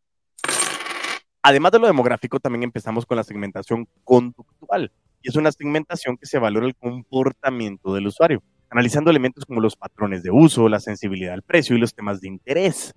Además 1.42 1.72
de 1.72 1.78
lo 1.78 1.86
demográfico, 1.86 2.40
también 2.40 2.64
empezamos 2.64 3.06
con 3.06 3.16
la 3.16 3.24
segmentación 3.24 3.88
conductual, 4.04 4.90
y 5.22 5.28
es 5.28 5.36
una 5.36 5.52
segmentación 5.52 6.16
que 6.16 6.26
se 6.26 6.38
valora 6.38 6.66
el 6.66 6.76
comportamiento 6.76 7.94
del 7.94 8.06
usuario, 8.06 8.42
analizando 8.70 9.10
elementos 9.10 9.44
como 9.44 9.60
los 9.60 9.76
patrones 9.76 10.22
de 10.22 10.30
uso, 10.30 10.68
la 10.68 10.80
sensibilidad 10.80 11.34
al 11.34 11.42
precio 11.42 11.76
y 11.76 11.80
los 11.80 11.94
temas 11.94 12.20
de 12.20 12.28
interés. 12.28 12.94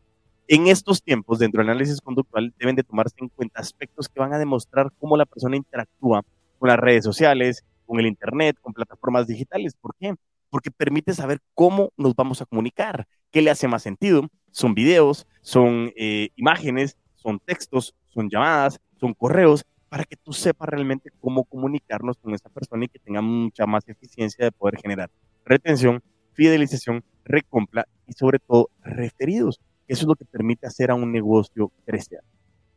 En 0.47 0.67
estos 0.67 1.01
tiempos, 1.01 1.39
dentro 1.39 1.62
del 1.62 1.69
análisis 1.69 2.01
conductual, 2.01 2.53
deben 2.60 2.75
de 2.75 2.84
tomarse 2.84 3.15
en 3.19 3.29
cuenta 3.29 3.62
aspectos 3.62 4.10
que 4.10 4.19
van 4.19 4.34
a 4.34 4.38
demostrar 4.38 4.91
cómo 4.99 5.15
la 5.15 5.25
persona 5.25 5.55
interactúa 5.55 6.23
con 6.60 6.69
las 6.69 6.77
redes 6.77 7.03
sociales, 7.03 7.63
con 7.86 7.99
el 7.99 8.05
Internet, 8.07 8.57
con 8.62 8.73
plataformas 8.73 9.27
digitales. 9.27 9.75
¿Por 9.79 9.95
qué? 9.99 10.15
Porque 10.49 10.69
permite 10.69 11.13
saber 11.13 11.39
cómo 11.53 11.91
nos 11.95 12.15
vamos 12.15 12.41
a 12.41 12.45
comunicar, 12.45 13.07
qué 13.31 13.41
le 13.41 13.49
hace 13.49 13.67
más 13.67 13.84
sentido. 13.84 14.27
Son 14.51 14.73
videos, 14.73 15.25
son 15.41 15.93
eh, 15.95 16.29
imágenes, 16.36 16.97
son 17.15 17.39
textos, 17.39 17.95
son 18.10 18.29
llamadas, 18.29 18.79
son 18.99 19.13
correos, 19.13 19.65
para 19.91 20.06
que 20.06 20.15
tú 20.15 20.32
sepas 20.32 20.69
realmente 20.69 21.12
cómo 21.19 21.43
comunicarnos 21.43 22.17
con 22.17 22.34
esa 22.34 22.47
persona 22.47 22.86
y 22.86 22.88
que 22.88 22.99
tenga 22.99 23.21
mucha 23.21 23.65
más 23.65 23.86
eficiencia 23.89 24.45
de 24.45 24.54
poder 24.54 24.80
generar 24.80 25.10
retención, 25.43 26.01
fidelización, 26.32 27.04
recompra 27.25 27.86
y 28.08 28.13
sobre 28.13 28.39
todo 28.39 28.69
referidos. 28.82 29.60
Eso 29.89 30.04
es 30.04 30.08
lo 30.08 30.15
que 30.15 30.23
permite 30.23 30.65
hacer 30.65 30.91
a 30.91 30.95
un 30.95 31.12
negocio 31.12 31.73
crecer. 31.86 32.21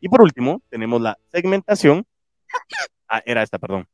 Y 0.00 0.08
por 0.08 0.22
último, 0.22 0.60
tenemos 0.68 1.00
la 1.00 1.16
segmentación 1.30 2.04
Ah, 3.08 3.22
era 3.24 3.42
esta, 3.42 3.58
perdón. 3.58 3.86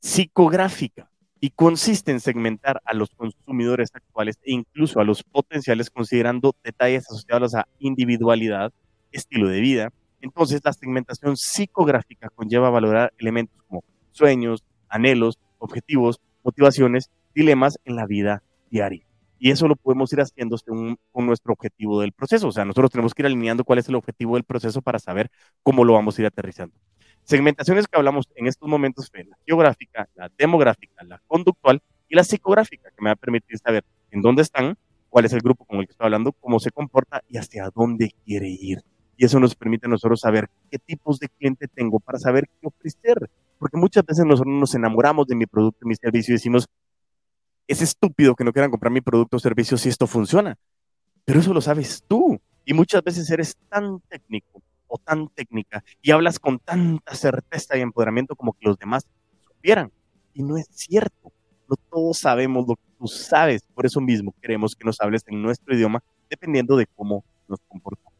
Psicográfica 0.00 1.10
y 1.40 1.50
consiste 1.50 2.12
en 2.12 2.20
segmentar 2.20 2.80
a 2.84 2.94
los 2.94 3.10
consumidores 3.10 3.90
actuales 3.92 4.38
e 4.42 4.52
incluso 4.52 5.00
a 5.00 5.04
los 5.04 5.24
potenciales 5.24 5.90
considerando 5.90 6.54
detalles 6.62 7.06
asociados 7.10 7.54
a 7.54 7.66
individualidad, 7.78 8.72
estilo 9.10 9.48
de 9.48 9.60
vida. 9.60 9.92
Entonces, 10.22 10.60
la 10.64 10.72
segmentación 10.72 11.36
psicográfica 11.36 12.30
conlleva 12.30 12.70
valorar 12.70 13.12
elementos 13.18 13.60
como 13.68 13.84
sueños, 14.12 14.64
anhelos, 14.88 15.38
objetivos, 15.58 16.20
motivaciones, 16.42 17.10
dilemas 17.34 17.78
en 17.84 17.96
la 17.96 18.06
vida 18.06 18.42
diaria. 18.70 19.04
Y 19.38 19.50
eso 19.50 19.66
lo 19.66 19.74
podemos 19.74 20.12
ir 20.12 20.20
haciendo 20.20 20.56
según 20.56 20.96
con 21.10 21.26
nuestro 21.26 21.52
objetivo 21.52 22.00
del 22.00 22.12
proceso. 22.12 22.46
O 22.46 22.52
sea, 22.52 22.64
nosotros 22.64 22.92
tenemos 22.92 23.12
que 23.12 23.22
ir 23.22 23.26
alineando 23.26 23.64
cuál 23.64 23.80
es 23.80 23.88
el 23.88 23.96
objetivo 23.96 24.36
del 24.36 24.44
proceso 24.44 24.80
para 24.80 25.00
saber 25.00 25.30
cómo 25.64 25.84
lo 25.84 25.94
vamos 25.94 26.16
a 26.16 26.22
ir 26.22 26.26
aterrizando. 26.26 26.76
Segmentaciones 27.24 27.88
que 27.88 27.96
hablamos 27.96 28.28
en 28.36 28.46
estos 28.46 28.68
momentos 28.68 29.10
fue 29.10 29.24
la 29.24 29.36
geográfica, 29.44 30.08
la 30.14 30.30
demográfica, 30.38 31.02
la 31.02 31.20
conductual 31.26 31.82
y 32.08 32.14
la 32.14 32.22
psicográfica, 32.22 32.90
que 32.90 33.02
me 33.02 33.08
va 33.08 33.14
a 33.14 33.16
permitir 33.16 33.58
saber 33.58 33.84
en 34.12 34.22
dónde 34.22 34.42
están, 34.42 34.76
cuál 35.08 35.24
es 35.24 35.32
el 35.32 35.40
grupo 35.40 35.64
con 35.64 35.80
el 35.80 35.86
que 35.86 35.92
estoy 35.92 36.04
hablando, 36.04 36.32
cómo 36.32 36.60
se 36.60 36.70
comporta 36.70 37.22
y 37.28 37.36
hacia 37.36 37.68
dónde 37.74 38.14
quiere 38.24 38.48
ir. 38.48 38.82
Y 39.16 39.24
eso 39.24 39.38
nos 39.38 39.54
permite 39.54 39.86
a 39.86 39.90
nosotros 39.90 40.20
saber 40.20 40.48
qué 40.70 40.78
tipos 40.78 41.18
de 41.18 41.28
cliente 41.28 41.68
tengo 41.68 42.00
para 42.00 42.18
saber 42.18 42.48
qué 42.60 42.66
ofrecer. 42.66 43.30
Porque 43.58 43.76
muchas 43.76 44.04
veces 44.04 44.24
nosotros 44.24 44.54
nos 44.54 44.74
enamoramos 44.74 45.26
de 45.26 45.36
mi 45.36 45.46
producto, 45.46 45.86
mi 45.86 45.94
servicio 45.94 46.32
y 46.32 46.36
decimos, 46.36 46.68
es 47.66 47.82
estúpido 47.82 48.34
que 48.34 48.44
no 48.44 48.52
quieran 48.52 48.70
comprar 48.70 48.92
mi 48.92 49.00
producto 49.00 49.36
o 49.36 49.40
servicio 49.40 49.76
si 49.76 49.88
esto 49.88 50.06
funciona. 50.06 50.56
Pero 51.24 51.40
eso 51.40 51.54
lo 51.54 51.60
sabes 51.60 52.02
tú. 52.06 52.40
Y 52.64 52.74
muchas 52.74 53.02
veces 53.02 53.28
eres 53.30 53.56
tan 53.68 54.00
técnico 54.08 54.62
o 54.86 54.98
tan 54.98 55.28
técnica 55.28 55.82
y 56.00 56.10
hablas 56.10 56.38
con 56.38 56.58
tanta 56.58 57.14
certeza 57.14 57.76
y 57.76 57.80
empoderamiento 57.80 58.36
como 58.36 58.52
que 58.52 58.68
los 58.68 58.78
demás 58.78 59.06
supieran. 59.40 59.90
Y 60.34 60.42
no 60.42 60.56
es 60.56 60.66
cierto. 60.70 61.32
No 61.68 61.76
todos 61.90 62.18
sabemos 62.18 62.66
lo 62.68 62.76
que 62.76 62.82
tú 62.98 63.06
sabes. 63.06 63.62
Por 63.74 63.86
eso 63.86 64.00
mismo 64.00 64.34
queremos 64.40 64.76
que 64.76 64.84
nos 64.84 65.00
hables 65.00 65.22
en 65.26 65.42
nuestro 65.42 65.74
idioma 65.74 66.02
dependiendo 66.28 66.76
de 66.76 66.86
cómo 66.86 67.24
nos 67.48 67.60
comportamos. 67.68 68.11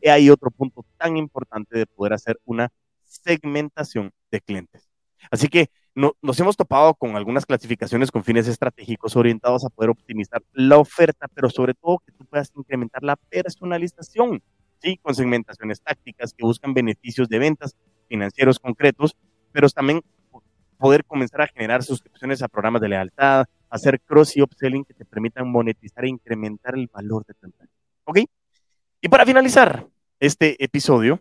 Y 0.00 0.08
hay 0.08 0.30
otro 0.30 0.50
punto 0.50 0.84
tan 0.96 1.16
importante 1.16 1.78
de 1.78 1.86
poder 1.86 2.12
hacer 2.12 2.40
una 2.44 2.70
segmentación 3.04 4.12
de 4.30 4.40
clientes. 4.40 4.88
Así 5.30 5.48
que 5.48 5.70
no, 5.94 6.12
nos 6.22 6.38
hemos 6.40 6.56
topado 6.56 6.94
con 6.94 7.16
algunas 7.16 7.44
clasificaciones 7.44 8.10
con 8.10 8.24
fines 8.24 8.46
estratégicos 8.46 9.16
orientados 9.16 9.64
a 9.64 9.70
poder 9.70 9.90
optimizar 9.90 10.42
la 10.52 10.78
oferta, 10.78 11.26
pero 11.34 11.50
sobre 11.50 11.74
todo 11.74 11.98
que 11.98 12.12
tú 12.12 12.24
puedas 12.24 12.52
incrementar 12.56 13.02
la 13.02 13.16
personalización 13.16 14.42
¿sí? 14.80 14.98
con 14.98 15.14
segmentaciones 15.14 15.82
tácticas 15.82 16.32
que 16.32 16.44
buscan 16.44 16.72
beneficios 16.74 17.28
de 17.28 17.38
ventas 17.38 17.76
financieros 18.08 18.58
concretos, 18.58 19.16
pero 19.52 19.68
también 19.68 20.00
poder 20.78 21.04
comenzar 21.04 21.42
a 21.42 21.46
generar 21.48 21.82
suscripciones 21.82 22.42
a 22.42 22.48
programas 22.48 22.80
de 22.80 22.88
lealtad, 22.88 23.46
hacer 23.68 24.00
cross 24.00 24.36
y 24.36 24.42
upselling 24.42 24.84
que 24.84 24.94
te 24.94 25.04
permitan 25.04 25.50
monetizar 25.50 26.04
e 26.04 26.08
incrementar 26.08 26.74
el 26.74 26.88
valor 26.88 27.24
de 27.26 27.34
tu 27.34 27.46
empresa. 27.46 27.72
¿Ok? 28.04 28.20
Y 29.02 29.08
para 29.08 29.24
finalizar 29.24 29.86
este 30.18 30.62
episodio, 30.62 31.20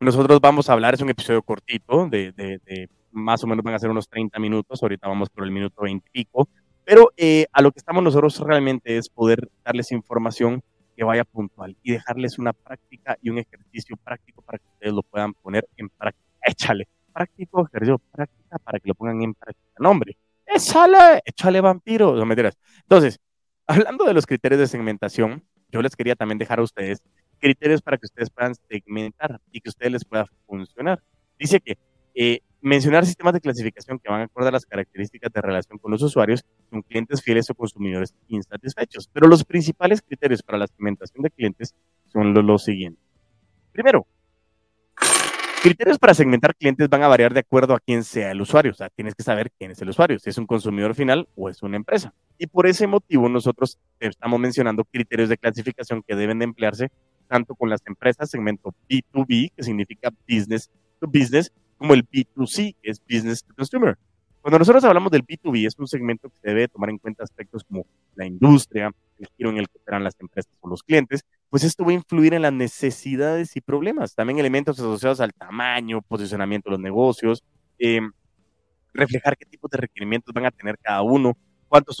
nosotros 0.00 0.40
vamos 0.40 0.70
a 0.70 0.72
hablar, 0.72 0.94
es 0.94 1.02
un 1.02 1.10
episodio 1.10 1.42
cortito, 1.42 2.08
de, 2.08 2.32
de, 2.32 2.88
más 3.10 3.44
o 3.44 3.46
menos 3.46 3.62
van 3.62 3.74
a 3.74 3.78
ser 3.78 3.90
unos 3.90 4.08
30 4.08 4.38
minutos, 4.38 4.82
ahorita 4.82 5.06
vamos 5.06 5.28
por 5.28 5.44
el 5.44 5.50
minuto 5.50 5.82
20 5.82 6.08
y 6.08 6.10
pico, 6.10 6.48
pero 6.84 7.12
eh, 7.18 7.46
a 7.52 7.60
lo 7.60 7.70
que 7.70 7.80
estamos 7.80 8.02
nosotros 8.02 8.38
realmente 8.40 8.96
es 8.96 9.10
poder 9.10 9.46
darles 9.62 9.92
información 9.92 10.62
que 10.96 11.04
vaya 11.04 11.24
puntual 11.24 11.76
y 11.82 11.92
dejarles 11.92 12.38
una 12.38 12.54
práctica 12.54 13.18
y 13.20 13.28
un 13.28 13.38
ejercicio 13.40 13.98
práctico 14.02 14.40
para 14.40 14.56
que 14.56 14.64
ustedes 14.66 14.94
lo 14.94 15.02
puedan 15.02 15.34
poner 15.34 15.68
en 15.76 15.90
práctica. 15.90 16.24
Échale, 16.40 16.88
práctico, 17.12 17.66
ejercicio, 17.66 18.00
práctica 18.10 18.58
para 18.58 18.80
que 18.80 18.88
lo 18.88 18.94
pongan 18.94 19.20
en 19.20 19.34
práctica. 19.34 19.74
No, 19.80 19.90
hombre, 19.90 20.16
échale, 20.46 21.20
échale 21.26 21.60
vampiro, 21.60 22.14
no 22.14 22.24
me 22.24 22.34
dirás. 22.34 22.56
Entonces, 22.80 23.20
hablando 23.66 24.06
de 24.06 24.14
los 24.14 24.24
criterios 24.24 24.60
de 24.60 24.66
segmentación, 24.66 25.44
yo 25.70 25.82
les 25.82 25.96
quería 25.96 26.14
también 26.14 26.38
dejar 26.38 26.58
a 26.58 26.62
ustedes 26.62 27.02
criterios 27.38 27.82
para 27.82 27.98
que 27.98 28.06
ustedes 28.06 28.30
puedan 28.30 28.54
segmentar 28.68 29.40
y 29.50 29.60
que 29.60 29.68
ustedes 29.68 29.92
les 29.92 30.04
pueda 30.04 30.26
funcionar. 30.46 31.02
Dice 31.38 31.60
que 31.60 31.76
eh, 32.14 32.40
mencionar 32.60 33.04
sistemas 33.04 33.34
de 33.34 33.40
clasificación 33.40 33.98
que 33.98 34.10
van 34.10 34.22
a 34.22 34.24
acordar 34.24 34.52
las 34.52 34.66
características 34.66 35.32
de 35.32 35.40
relación 35.40 35.78
con 35.78 35.92
los 35.92 36.02
usuarios 36.02 36.44
son 36.70 36.82
clientes 36.82 37.22
fieles 37.22 37.48
o 37.50 37.54
consumidores 37.54 38.14
insatisfechos. 38.28 39.08
Pero 39.12 39.28
los 39.28 39.44
principales 39.44 40.02
criterios 40.02 40.42
para 40.42 40.58
la 40.58 40.66
segmentación 40.66 41.22
de 41.22 41.30
clientes 41.30 41.74
son 42.06 42.32
los, 42.34 42.64
siguientes. 42.64 43.02
Primero, 43.72 44.06
criterios 45.62 45.98
para 45.98 46.14
segmentar 46.14 46.54
clientes 46.54 46.88
van 46.88 47.02
a 47.02 47.08
variar 47.08 47.34
de 47.34 47.40
acuerdo 47.40 47.74
a 47.74 47.80
quién 47.80 48.04
sea 48.04 48.30
el 48.30 48.40
usuario. 48.40 48.72
O 48.72 48.74
sea, 48.74 48.88
tienes 48.90 49.14
que 49.14 49.22
saber 49.22 49.50
quién 49.58 49.70
es 49.70 49.80
el 49.82 49.88
usuario, 49.88 50.18
si 50.18 50.30
es 50.30 50.38
un 50.38 50.46
consumidor 50.46 50.94
final 50.94 51.28
o 51.34 51.48
es 51.48 51.62
una 51.62 51.76
empresa. 51.76 52.12
Y 52.38 52.46
por 52.46 52.66
ese 52.66 52.86
motivo 52.86 53.28
nosotros 53.28 53.78
estamos 53.98 54.38
mencionando 54.38 54.84
criterios 54.84 55.28
de 55.28 55.38
clasificación 55.38 56.02
que 56.06 56.14
deben 56.14 56.38
de 56.38 56.44
emplearse 56.44 56.90
tanto 57.28 57.54
con 57.54 57.68
las 57.68 57.82
empresas, 57.86 58.30
segmento 58.30 58.74
B2B, 58.88 59.52
que 59.56 59.62
significa 59.62 60.10
business 60.28 60.70
to 61.00 61.06
business, 61.06 61.52
como 61.76 61.94
el 61.94 62.08
B2C, 62.08 62.76
que 62.82 62.90
es 62.90 63.00
Business 63.00 63.44
to 63.44 63.54
Consumer. 63.54 63.98
Cuando 64.40 64.60
nosotros 64.60 64.84
hablamos 64.84 65.10
del 65.10 65.26
B2B, 65.26 65.66
es 65.66 65.76
un 65.78 65.88
segmento 65.88 66.28
que 66.28 66.36
se 66.40 66.48
debe 66.50 66.68
tomar 66.68 66.90
en 66.90 66.98
cuenta 66.98 67.24
aspectos 67.24 67.64
como 67.64 67.84
la 68.14 68.26
industria, 68.26 68.92
el 69.18 69.28
giro 69.36 69.50
en 69.50 69.58
el 69.58 69.68
que 69.68 69.78
operan 69.78 70.04
las 70.04 70.14
empresas 70.20 70.52
o 70.60 70.68
los 70.68 70.82
clientes, 70.82 71.24
pues 71.50 71.64
esto 71.64 71.84
va 71.84 71.90
a 71.90 71.94
influir 71.94 72.34
en 72.34 72.42
las 72.42 72.52
necesidades 72.52 73.56
y 73.56 73.60
problemas. 73.60 74.14
También 74.14 74.38
elementos 74.38 74.78
asociados 74.78 75.20
al 75.20 75.32
tamaño, 75.32 76.02
posicionamiento 76.02 76.68
de 76.68 76.72
los 76.72 76.80
negocios, 76.80 77.44
eh, 77.78 78.00
reflejar 78.92 79.36
qué 79.36 79.44
tipos 79.44 79.70
de 79.70 79.78
requerimientos 79.78 80.32
van 80.34 80.46
a 80.46 80.50
tener 80.50 80.78
cada 80.78 81.02
uno, 81.02 81.36
cuánto, 81.68 81.92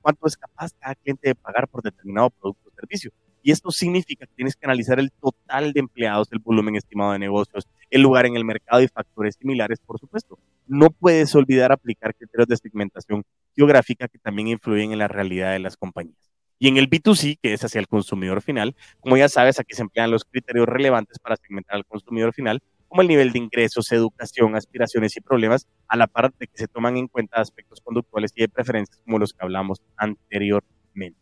cuánto 0.00 0.26
es 0.26 0.36
capaz 0.36 0.72
cada 0.78 0.94
cliente 0.94 1.28
de 1.28 1.34
pagar 1.34 1.68
por 1.68 1.82
determinado 1.82 2.30
producto 2.30 2.68
o 2.68 2.74
servicio. 2.74 3.10
Y 3.42 3.50
esto 3.50 3.72
significa 3.72 4.24
que 4.24 4.34
tienes 4.36 4.54
que 4.54 4.66
analizar 4.66 5.00
el 5.00 5.10
total 5.10 5.72
de 5.72 5.80
empleados, 5.80 6.28
el 6.30 6.38
volumen 6.38 6.76
estimado 6.76 7.12
de 7.12 7.18
negocios, 7.18 7.66
el 7.90 8.02
lugar 8.02 8.26
en 8.26 8.36
el 8.36 8.44
mercado 8.44 8.80
y 8.80 8.88
factores 8.88 9.34
similares, 9.34 9.80
por 9.80 9.98
supuesto. 9.98 10.38
No 10.68 10.90
puedes 10.90 11.34
olvidar 11.34 11.72
aplicar 11.72 12.14
criterios 12.14 12.46
de 12.46 12.56
segmentación 12.56 13.24
geográfica 13.56 14.06
que 14.06 14.18
también 14.18 14.48
influyen 14.48 14.92
en 14.92 14.98
la 14.98 15.08
realidad 15.08 15.52
de 15.52 15.58
las 15.58 15.76
compañías. 15.76 16.31
Y 16.62 16.68
en 16.68 16.76
el 16.76 16.88
B2C, 16.88 17.40
que 17.42 17.54
es 17.54 17.64
hacia 17.64 17.80
el 17.80 17.88
consumidor 17.88 18.40
final, 18.40 18.76
como 19.00 19.16
ya 19.16 19.28
sabes, 19.28 19.58
aquí 19.58 19.74
se 19.74 19.82
emplean 19.82 20.12
los 20.12 20.24
criterios 20.24 20.68
relevantes 20.68 21.18
para 21.18 21.34
segmentar 21.34 21.74
al 21.74 21.84
consumidor 21.84 22.32
final, 22.32 22.62
como 22.86 23.02
el 23.02 23.08
nivel 23.08 23.32
de 23.32 23.40
ingresos, 23.40 23.90
educación, 23.90 24.54
aspiraciones 24.54 25.16
y 25.16 25.20
problemas, 25.20 25.66
a 25.88 25.96
la 25.96 26.06
par 26.06 26.32
de 26.32 26.46
que 26.46 26.56
se 26.56 26.68
toman 26.68 26.96
en 26.96 27.08
cuenta 27.08 27.40
aspectos 27.40 27.80
conductuales 27.80 28.32
y 28.36 28.42
de 28.42 28.48
preferencias 28.48 29.00
como 29.04 29.18
los 29.18 29.32
que 29.32 29.40
hablamos 29.42 29.82
anteriormente. 29.96 31.18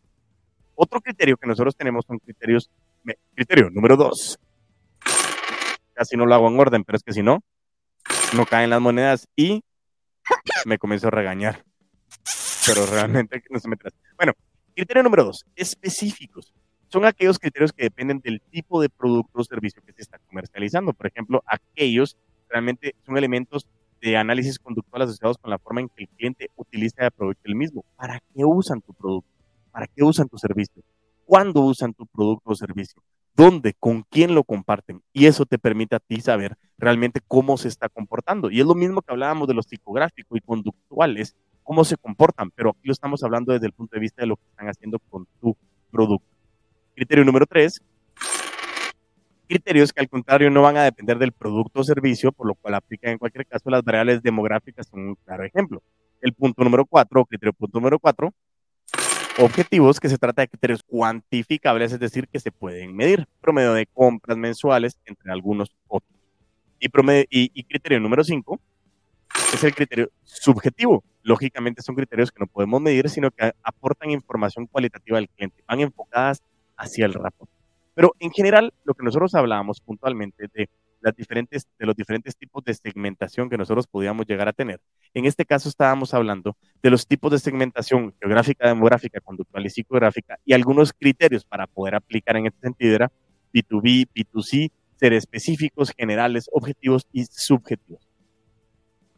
Otro 0.75 1.01
criterio 1.01 1.37
que 1.37 1.47
nosotros 1.47 1.75
tenemos 1.75 2.05
son 2.05 2.19
criterios, 2.19 2.69
criterio 3.33 3.71
número 3.71 3.97
dos. 3.97 4.37
Casi 5.95 6.17
no 6.17 6.27
lo 6.27 6.35
hago 6.35 6.49
en 6.49 6.59
orden, 6.59 6.83
pero 6.83 6.97
es 6.97 7.03
que 7.03 7.13
si 7.13 7.23
no, 7.23 7.43
no 8.35 8.45
caen 8.45 8.69
las 8.69 8.79
monedas 8.79 9.27
y 9.35 9.63
me 10.65 10.77
comienzo 10.77 11.07
a 11.07 11.09
regañar. 11.09 11.63
Pero 12.67 12.85
realmente 12.85 13.43
no 13.49 13.59
se 13.59 13.67
me 13.67 13.75
trata. 13.75 13.97
Bueno, 14.15 14.33
criterio 14.71 15.03
número 15.03 15.25
dos, 15.25 15.45
específicos. 15.55 16.53
Son 16.87 17.05
aquellos 17.05 17.39
criterios 17.39 17.71
que 17.71 17.83
dependen 17.83 18.19
del 18.19 18.41
tipo 18.41 18.81
de 18.81 18.89
producto 18.89 19.39
o 19.39 19.43
servicio 19.43 19.81
que 19.85 19.93
se 19.93 20.01
está 20.01 20.19
comercializando. 20.19 20.93
Por 20.93 21.07
ejemplo, 21.07 21.41
aquellos 21.45 22.17
realmente 22.49 22.95
son 23.05 23.17
elementos 23.17 23.65
de 24.01 24.17
análisis 24.17 24.59
conductual 24.59 25.03
asociados 25.03 25.37
con 25.37 25.51
la 25.51 25.59
forma 25.59 25.81
en 25.81 25.89
que 25.89 26.03
el 26.03 26.09
cliente 26.09 26.49
utiliza 26.55 27.03
y 27.03 27.05
aprovecha 27.05 27.41
el 27.45 27.55
mismo. 27.55 27.85
¿Para 27.95 28.19
qué 28.19 28.43
usan 28.43 28.81
tu 28.81 28.93
producto? 28.93 29.29
¿Para 29.71 29.87
qué 29.87 30.03
usan 30.03 30.27
tu 30.27 30.37
servicio? 30.37 30.83
¿Cuándo 31.25 31.61
usan 31.61 31.93
tu 31.93 32.05
producto 32.07 32.49
o 32.51 32.55
servicio? 32.55 33.01
¿Dónde? 33.35 33.73
¿Con 33.79 34.03
quién 34.03 34.35
lo 34.35 34.43
comparten? 34.43 35.01
Y 35.13 35.27
eso 35.27 35.45
te 35.45 35.57
permite 35.57 35.95
a 35.95 35.99
ti 35.99 36.19
saber 36.19 36.57
realmente 36.77 37.21
cómo 37.25 37.57
se 37.57 37.69
está 37.69 37.87
comportando. 37.87 38.51
Y 38.51 38.59
es 38.59 38.65
lo 38.65 38.75
mismo 38.75 39.01
que 39.01 39.11
hablábamos 39.13 39.47
de 39.47 39.53
los 39.53 39.67
psicográficos 39.67 40.37
y 40.37 40.41
conductuales, 40.41 41.35
cómo 41.63 41.83
se 41.85 41.97
comportan, 41.97 42.51
pero 42.51 42.71
aquí 42.71 42.81
lo 42.83 42.93
estamos 42.93 43.23
hablando 43.23 43.53
desde 43.53 43.67
el 43.67 43.73
punto 43.73 43.95
de 43.95 44.01
vista 44.01 44.21
de 44.21 44.27
lo 44.27 44.37
que 44.37 44.43
están 44.49 44.67
haciendo 44.67 44.99
con 45.09 45.27
tu 45.39 45.55
producto. 45.91 46.27
Criterio 46.95 47.23
número 47.23 47.45
tres, 47.45 47.81
criterios 49.47 49.91
que 49.91 49.99
al 49.99 50.09
contrario 50.09 50.49
no 50.49 50.61
van 50.61 50.77
a 50.77 50.83
depender 50.83 51.17
del 51.17 51.33
producto 51.33 51.81
o 51.81 51.83
servicio, 51.83 52.31
por 52.31 52.47
lo 52.47 52.55
cual 52.55 52.75
aplican 52.75 53.11
en 53.11 53.17
cualquier 53.17 53.45
caso 53.45 53.69
las 53.69 53.83
variables 53.83 54.21
demográficas 54.21 54.87
son 54.87 55.01
un 55.01 55.15
claro 55.15 55.43
ejemplo. 55.43 55.81
El 56.21 56.33
punto 56.33 56.63
número 56.63 56.85
cuatro, 56.85 57.25
criterio 57.25 57.51
punto 57.51 57.79
número 57.79 57.99
cuatro, 57.99 58.33
objetivos 59.37 59.99
que 59.99 60.09
se 60.09 60.17
trata 60.17 60.41
de 60.41 60.47
criterios 60.47 60.83
cuantificables, 60.83 61.91
es 61.91 61.99
decir, 61.99 62.27
que 62.27 62.39
se 62.39 62.51
pueden 62.51 62.95
medir, 62.95 63.25
promedio 63.41 63.73
de 63.73 63.85
compras 63.87 64.37
mensuales, 64.37 64.97
entre 65.05 65.31
algunos 65.31 65.71
otros. 65.87 66.11
Y, 66.79 66.89
promedio, 66.89 67.25
y, 67.29 67.63
criterio 67.63 67.99
número 67.99 68.23
cinco 68.23 68.59
es 69.53 69.63
el 69.63 69.75
criterio 69.75 70.09
subjetivo. 70.23 71.03
Lógicamente 71.23 71.81
son 71.81 71.95
criterios 71.95 72.31
que 72.31 72.39
no 72.39 72.47
podemos 72.47 72.81
medir, 72.81 73.09
sino 73.09 73.31
que 73.31 73.51
aportan 73.63 74.11
información 74.11 74.67
cualitativa 74.67 75.17
al 75.17 75.29
cliente, 75.29 75.63
van 75.67 75.79
enfocadas 75.81 76.41
hacia 76.77 77.05
el 77.05 77.13
rapport. 77.13 77.49
Pero 77.93 78.15
en 78.19 78.31
general, 78.31 78.73
lo 78.83 78.93
que 78.93 79.03
nosotros 79.03 79.35
hablábamos 79.35 79.81
puntualmente 79.81 80.47
de 80.53 80.69
los 81.01 81.95
diferentes 81.95 82.35
tipos 82.37 82.63
de 82.63 82.73
segmentación 82.73 83.49
que 83.49 83.57
nosotros 83.57 83.87
podíamos 83.87 84.25
llegar 84.25 84.47
a 84.47 84.53
tener, 84.53 84.79
en 85.13 85.25
este 85.25 85.45
caso 85.45 85.67
estábamos 85.67 86.13
hablando 86.13 86.55
de 86.81 86.89
los 86.89 87.05
tipos 87.05 87.31
de 87.31 87.39
segmentación 87.39 88.13
geográfica, 88.19 88.67
demográfica, 88.67 89.19
conductual 89.19 89.65
y 89.65 89.69
psicográfica 89.69 90.37
y 90.45 90.53
algunos 90.53 90.93
criterios 90.93 91.43
para 91.43 91.67
poder 91.67 91.95
aplicar 91.95 92.37
en 92.37 92.47
este 92.47 92.59
sentido 92.61 92.95
era 92.95 93.11
B2B, 93.53 94.07
B2C, 94.15 94.71
ser 94.95 95.13
específicos, 95.13 95.91
generales, 95.97 96.47
objetivos 96.51 97.07
y 97.11 97.25
subjetivos. 97.25 98.00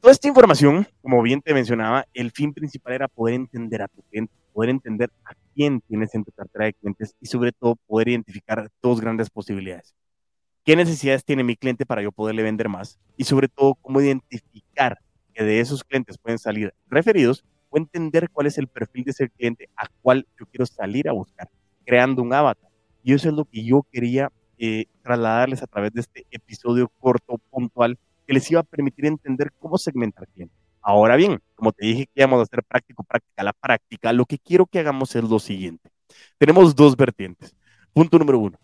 Toda 0.03 0.11
esta 0.11 0.27
información, 0.27 0.85
como 1.01 1.21
bien 1.21 1.41
te 1.41 1.53
mencionaba, 1.53 2.05
el 2.13 2.31
fin 2.31 2.53
principal 2.53 2.91
era 2.91 3.07
poder 3.07 3.35
entender 3.35 3.83
a 3.83 3.87
tu 3.87 4.01
cliente, 4.01 4.33
poder 4.51 4.69
entender 4.69 5.09
a 5.23 5.31
quién 5.55 5.79
tienes 5.79 6.13
en 6.13 6.25
tu 6.25 6.31
cartera 6.33 6.65
de 6.65 6.73
clientes 6.73 7.15
y 7.21 7.27
sobre 7.27 7.53
todo 7.53 7.77
poder 7.87 8.09
identificar 8.09 8.69
dos 8.81 8.99
grandes 8.99 9.29
posibilidades. 9.29 9.95
¿Qué 10.65 10.75
necesidades 10.75 11.23
tiene 11.23 11.45
mi 11.45 11.55
cliente 11.55 11.85
para 11.85 12.01
yo 12.01 12.11
poderle 12.11 12.43
vender 12.43 12.67
más? 12.67 12.99
Y 13.15 13.23
sobre 13.23 13.47
todo, 13.47 13.75
cómo 13.75 14.01
identificar 14.01 14.97
que 15.33 15.45
de 15.45 15.61
esos 15.61 15.85
clientes 15.85 16.17
pueden 16.17 16.37
salir 16.37 16.73
referidos 16.89 17.45
o 17.69 17.77
entender 17.77 18.29
cuál 18.29 18.47
es 18.47 18.57
el 18.57 18.67
perfil 18.67 19.05
de 19.05 19.11
ese 19.11 19.29
cliente 19.29 19.69
a 19.77 19.87
cual 20.01 20.27
yo 20.37 20.45
quiero 20.47 20.65
salir 20.65 21.07
a 21.07 21.13
buscar, 21.13 21.49
creando 21.85 22.21
un 22.23 22.33
avatar. 22.33 22.69
Y 23.03 23.13
eso 23.13 23.29
es 23.29 23.35
lo 23.35 23.45
que 23.45 23.63
yo 23.63 23.87
quería 23.89 24.33
eh, 24.57 24.87
trasladarles 25.01 25.63
a 25.63 25.67
través 25.67 25.93
de 25.93 26.01
este 26.01 26.27
episodio 26.29 26.91
corto, 26.99 27.37
puntual, 27.49 27.97
que 28.25 28.33
les 28.33 28.49
iba 28.51 28.61
a 28.61 28.63
permitir 28.63 29.05
entender 29.05 29.51
cómo 29.59 29.77
segmentar 29.77 30.27
clientes. 30.27 30.57
Ahora 30.81 31.15
bien, 31.15 31.39
como 31.55 31.71
te 31.71 31.85
dije 31.85 32.05
que 32.05 32.21
íbamos 32.21 32.39
a 32.39 32.43
hacer 32.43 32.63
práctico, 32.63 33.03
práctica, 33.03 33.43
la 33.43 33.53
práctica, 33.53 34.11
lo 34.11 34.25
que 34.25 34.37
quiero 34.37 34.65
que 34.65 34.79
hagamos 34.79 35.15
es 35.15 35.23
lo 35.23 35.39
siguiente. 35.39 35.89
Tenemos 36.37 36.75
dos 36.75 36.95
vertientes. 36.97 37.55
Punto 37.93 38.19
número 38.19 38.39
uno. 38.39 38.57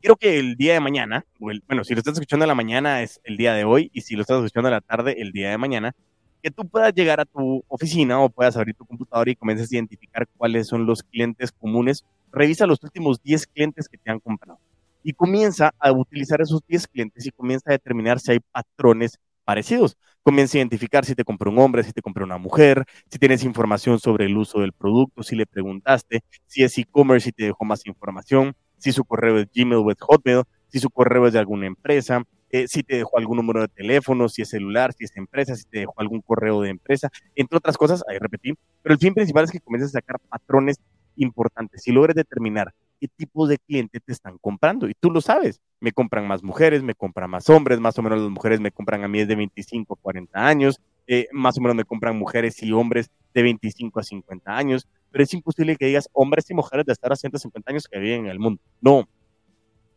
Quiero 0.00 0.16
que 0.16 0.38
el 0.38 0.56
día 0.56 0.74
de 0.74 0.80
mañana, 0.80 1.24
bueno, 1.38 1.84
si 1.84 1.94
lo 1.94 1.98
estás 1.98 2.14
escuchando 2.14 2.44
en 2.44 2.48
la 2.48 2.54
mañana 2.54 3.02
es 3.02 3.20
el 3.24 3.36
día 3.36 3.54
de 3.54 3.64
hoy 3.64 3.90
y 3.92 4.02
si 4.02 4.16
lo 4.16 4.22
estás 4.22 4.38
escuchando 4.38 4.68
en 4.68 4.74
la 4.74 4.80
tarde, 4.80 5.20
el 5.20 5.32
día 5.32 5.50
de 5.50 5.58
mañana, 5.58 5.94
que 6.42 6.50
tú 6.50 6.66
puedas 6.66 6.94
llegar 6.94 7.20
a 7.20 7.26
tu 7.26 7.62
oficina 7.68 8.20
o 8.20 8.30
puedas 8.30 8.56
abrir 8.56 8.74
tu 8.74 8.86
computadora 8.86 9.30
y 9.30 9.36
comiences 9.36 9.70
a 9.70 9.74
identificar 9.74 10.26
cuáles 10.36 10.68
son 10.68 10.86
los 10.86 11.02
clientes 11.02 11.52
comunes. 11.52 12.04
Revisa 12.32 12.66
los 12.66 12.82
últimos 12.82 13.22
10 13.22 13.46
clientes 13.46 13.88
que 13.88 13.98
te 13.98 14.10
han 14.10 14.20
comprado 14.20 14.58
y 15.02 15.12
comienza 15.12 15.72
a 15.78 15.92
utilizar 15.92 16.40
esos 16.40 16.60
10 16.66 16.86
clientes 16.88 17.26
y 17.26 17.30
comienza 17.30 17.70
a 17.70 17.72
determinar 17.72 18.20
si 18.20 18.32
hay 18.32 18.40
patrones 18.40 19.18
parecidos. 19.44 19.96
Comienza 20.22 20.58
a 20.58 20.60
identificar 20.60 21.04
si 21.04 21.14
te 21.14 21.24
compró 21.24 21.50
un 21.50 21.58
hombre, 21.58 21.82
si 21.82 21.92
te 21.92 22.02
compró 22.02 22.24
una 22.24 22.38
mujer, 22.38 22.84
si 23.10 23.18
tienes 23.18 23.42
información 23.42 23.98
sobre 23.98 24.26
el 24.26 24.36
uso 24.36 24.60
del 24.60 24.72
producto, 24.72 25.22
si 25.22 25.34
le 25.34 25.46
preguntaste, 25.46 26.20
si 26.46 26.62
es 26.62 26.76
e-commerce, 26.78 27.24
si 27.26 27.32
te 27.32 27.44
dejó 27.44 27.64
más 27.64 27.86
información, 27.86 28.54
si 28.78 28.92
su 28.92 29.04
correo 29.04 29.38
es 29.38 29.48
Gmail 29.54 29.74
o 29.76 29.94
Hotmail, 30.06 30.42
si 30.68 30.78
su 30.78 30.90
correo 30.90 31.26
es 31.26 31.32
de 31.32 31.38
alguna 31.38 31.66
empresa, 31.66 32.22
eh, 32.50 32.66
si 32.68 32.82
te 32.82 32.96
dejó 32.96 33.18
algún 33.18 33.36
número 33.36 33.60
de 33.60 33.68
teléfono, 33.68 34.28
si 34.28 34.42
es 34.42 34.50
celular, 34.50 34.92
si 34.92 35.04
es 35.04 35.16
empresa, 35.16 35.54
si 35.54 35.64
te 35.64 35.80
dejó 35.80 35.94
algún 35.96 36.20
correo 36.20 36.60
de 36.60 36.70
empresa, 36.70 37.08
entre 37.34 37.56
otras 37.58 37.76
cosas, 37.76 38.02
ahí 38.08 38.18
repetí, 38.18 38.52
pero 38.82 38.94
el 38.94 38.98
fin 38.98 39.14
principal 39.14 39.44
es 39.44 39.52
que 39.52 39.60
comiences 39.60 39.90
a 39.94 40.00
sacar 40.00 40.18
patrones 40.28 40.78
importantes. 41.16 41.82
Si 41.82 41.92
logres 41.92 42.16
determinar 42.16 42.72
qué 43.00 43.08
tipo 43.08 43.46
de 43.46 43.58
cliente 43.58 43.98
te 43.98 44.12
están 44.12 44.38
comprando. 44.38 44.88
Y 44.88 44.94
tú 44.94 45.10
lo 45.10 45.20
sabes, 45.20 45.60
me 45.80 45.90
compran 45.92 46.28
más 46.28 46.42
mujeres, 46.42 46.82
me 46.82 46.94
compran 46.94 47.30
más 47.30 47.48
hombres, 47.48 47.80
más 47.80 47.98
o 47.98 48.02
menos 48.02 48.20
las 48.20 48.30
mujeres 48.30 48.60
me 48.60 48.70
compran 48.70 49.02
a 49.02 49.08
mí 49.08 49.24
de 49.24 49.34
25 49.34 49.94
a 49.94 49.96
40 49.96 50.46
años, 50.46 50.80
eh, 51.06 51.26
más 51.32 51.56
o 51.56 51.62
menos 51.62 51.74
me 51.74 51.84
compran 51.84 52.16
mujeres 52.16 52.62
y 52.62 52.70
hombres 52.72 53.10
de 53.32 53.42
25 53.42 53.98
a 53.98 54.02
50 54.02 54.56
años, 54.56 54.86
pero 55.10 55.24
es 55.24 55.32
imposible 55.32 55.76
que 55.76 55.86
digas 55.86 56.08
hombres 56.12 56.48
y 56.50 56.54
mujeres 56.54 56.84
de 56.86 56.92
estar 56.92 57.10
a 57.10 57.16
150 57.16 57.70
años 57.70 57.88
que 57.88 57.98
viven 57.98 58.26
en 58.26 58.30
el 58.30 58.38
mundo. 58.38 58.60
No, 58.80 59.08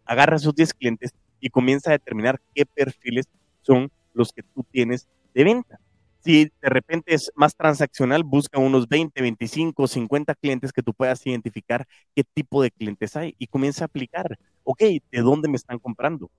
agarra 0.06 0.38
esos 0.38 0.56
10 0.56 0.74
clientes 0.74 1.12
y 1.40 1.50
comienza 1.50 1.90
a 1.90 1.94
determinar 1.94 2.40
qué 2.56 2.66
perfiles 2.66 3.28
son 3.62 3.92
los 4.14 4.32
que 4.32 4.44
tú 4.44 4.66
tienes 4.72 5.08
de 5.34 5.44
venta. 5.44 5.80
Si 6.24 6.46
de 6.46 6.70
repente 6.70 7.14
es 7.14 7.32
más 7.36 7.54
transaccional, 7.54 8.24
busca 8.24 8.58
unos 8.58 8.88
20, 8.88 9.22
25, 9.22 9.88
50 9.88 10.36
clientes 10.36 10.72
que 10.72 10.82
tú 10.82 10.94
puedas 10.94 11.26
identificar 11.28 11.86
qué 12.16 12.24
tipo 12.24 12.64
de 12.64 12.72
clientes 12.72 13.18
hay 13.18 13.36
y 13.38 13.48
comienza 13.48 13.84
a 13.84 13.88
aplicar. 13.88 14.40
Ok, 14.64 14.80
¿de 14.80 15.22
dónde 15.22 15.50
me 15.50 15.58
están 15.58 15.80
comprando? 15.80 16.32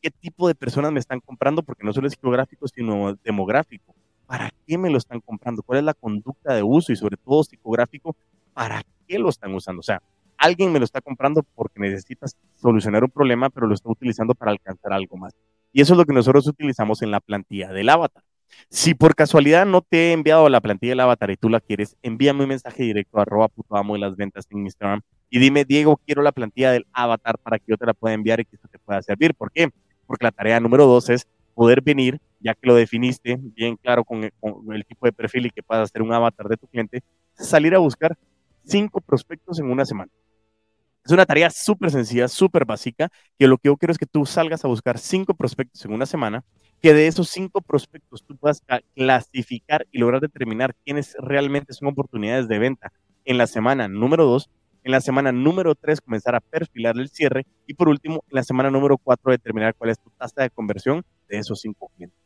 ¿Qué 0.00 0.12
tipo 0.12 0.46
de 0.46 0.54
personas 0.54 0.92
me 0.92 1.00
están 1.00 1.18
comprando? 1.18 1.64
Porque 1.64 1.84
no 1.84 1.92
solo 1.92 2.06
es 2.06 2.14
geográfico, 2.14 2.68
sino 2.68 3.16
demográfico. 3.24 3.96
¿Para 4.26 4.50
qué 4.64 4.78
me 4.78 4.90
lo 4.90 4.98
están 4.98 5.20
comprando? 5.20 5.64
¿Cuál 5.64 5.80
es 5.80 5.84
la 5.84 5.94
conducta 5.94 6.54
de 6.54 6.62
uso? 6.62 6.92
Y 6.92 6.96
sobre 6.96 7.16
todo 7.16 7.42
psicográfico, 7.42 8.14
¿para 8.54 8.84
qué 9.08 9.18
lo 9.18 9.28
están 9.28 9.52
usando? 9.52 9.80
O 9.80 9.82
sea, 9.82 10.00
alguien 10.38 10.70
me 10.70 10.78
lo 10.78 10.84
está 10.84 11.00
comprando 11.00 11.42
porque 11.56 11.80
necesitas 11.80 12.36
solucionar 12.54 13.02
un 13.02 13.10
problema, 13.10 13.50
pero 13.50 13.66
lo 13.66 13.74
está 13.74 13.90
utilizando 13.90 14.34
para 14.36 14.52
alcanzar 14.52 14.92
algo 14.92 15.16
más. 15.16 15.34
Y 15.72 15.80
eso 15.80 15.94
es 15.94 15.98
lo 15.98 16.04
que 16.04 16.12
nosotros 16.12 16.46
utilizamos 16.46 17.02
en 17.02 17.10
la 17.10 17.18
plantilla 17.18 17.72
del 17.72 17.88
avatar. 17.88 18.22
Si 18.70 18.94
por 18.94 19.14
casualidad 19.14 19.66
no 19.66 19.82
te 19.82 20.08
he 20.08 20.12
enviado 20.12 20.48
la 20.48 20.60
plantilla 20.60 20.92
del 20.92 21.00
avatar 21.00 21.30
y 21.30 21.36
tú 21.36 21.48
la 21.48 21.60
quieres, 21.60 21.96
envíame 22.02 22.42
un 22.42 22.48
mensaje 22.48 22.82
directo 22.82 23.18
a 23.18 23.22
arroba 23.22 23.48
amo 23.70 23.94
de 23.94 24.00
las 24.00 24.16
ventas 24.16 24.46
en 24.50 24.60
Instagram 24.60 25.00
y 25.30 25.38
dime, 25.38 25.64
Diego, 25.64 26.00
quiero 26.04 26.22
la 26.22 26.32
plantilla 26.32 26.70
del 26.72 26.86
avatar 26.92 27.38
para 27.38 27.58
que 27.58 27.64
yo 27.68 27.76
te 27.76 27.86
la 27.86 27.94
pueda 27.94 28.14
enviar 28.14 28.40
y 28.40 28.44
que 28.44 28.56
esto 28.56 28.68
te 28.68 28.78
pueda 28.78 29.02
servir. 29.02 29.34
¿Por 29.34 29.50
qué? 29.50 29.70
Porque 30.06 30.24
la 30.24 30.32
tarea 30.32 30.60
número 30.60 30.86
dos 30.86 31.08
es 31.10 31.26
poder 31.54 31.80
venir, 31.80 32.20
ya 32.40 32.54
que 32.54 32.66
lo 32.66 32.74
definiste 32.74 33.38
bien 33.40 33.76
claro 33.76 34.04
con 34.04 34.22
el, 34.22 34.84
tipo 34.84 35.06
de 35.06 35.12
perfil 35.12 35.46
y 35.46 35.50
que 35.50 35.62
puedas 35.62 35.90
hacer 35.90 36.02
un 36.02 36.12
avatar 36.12 36.46
de 36.48 36.56
tu 36.56 36.66
cliente, 36.68 37.02
salir 37.34 37.74
a 37.74 37.78
buscar 37.78 38.16
cinco 38.64 39.00
prospectos 39.00 39.58
en 39.58 39.70
una 39.70 39.84
semana. 39.84 40.10
Es 41.04 41.12
una 41.12 41.24
tarea 41.24 41.50
súper 41.50 41.90
sencilla, 41.90 42.28
súper 42.28 42.64
básica, 42.64 43.08
que 43.38 43.46
lo 43.46 43.58
que 43.58 43.68
yo 43.68 43.76
quiero 43.76 43.92
es 43.92 43.98
que 43.98 44.06
tú 44.06 44.26
salgas 44.26 44.64
a 44.64 44.68
buscar 44.68 44.98
cinco 44.98 45.34
prospectos 45.34 45.84
en 45.84 45.92
una 45.92 46.04
semana 46.04 46.44
que 46.82 46.94
de 46.94 47.06
esos 47.06 47.28
cinco 47.28 47.60
prospectos 47.60 48.22
tú 48.24 48.36
puedas 48.36 48.62
clasificar 48.94 49.86
y 49.90 49.98
lograr 49.98 50.20
determinar 50.20 50.74
quiénes 50.84 51.16
realmente 51.18 51.72
son 51.72 51.88
oportunidades 51.88 52.48
de 52.48 52.58
venta 52.58 52.92
en 53.24 53.38
la 53.38 53.46
semana 53.46 53.88
número 53.88 54.24
dos, 54.24 54.50
en 54.84 54.92
la 54.92 55.00
semana 55.00 55.32
número 55.32 55.74
tres 55.74 56.00
comenzar 56.00 56.34
a 56.36 56.40
perfilar 56.40 56.96
el 56.96 57.08
cierre 57.08 57.44
y 57.66 57.74
por 57.74 57.88
último 57.88 58.22
en 58.28 58.36
la 58.36 58.44
semana 58.44 58.70
número 58.70 58.98
cuatro 58.98 59.32
determinar 59.32 59.74
cuál 59.74 59.90
es 59.90 59.98
tu 59.98 60.10
tasa 60.10 60.42
de 60.42 60.50
conversión 60.50 61.04
de 61.28 61.38
esos 61.38 61.60
cinco 61.60 61.90
clientes. 61.96 62.18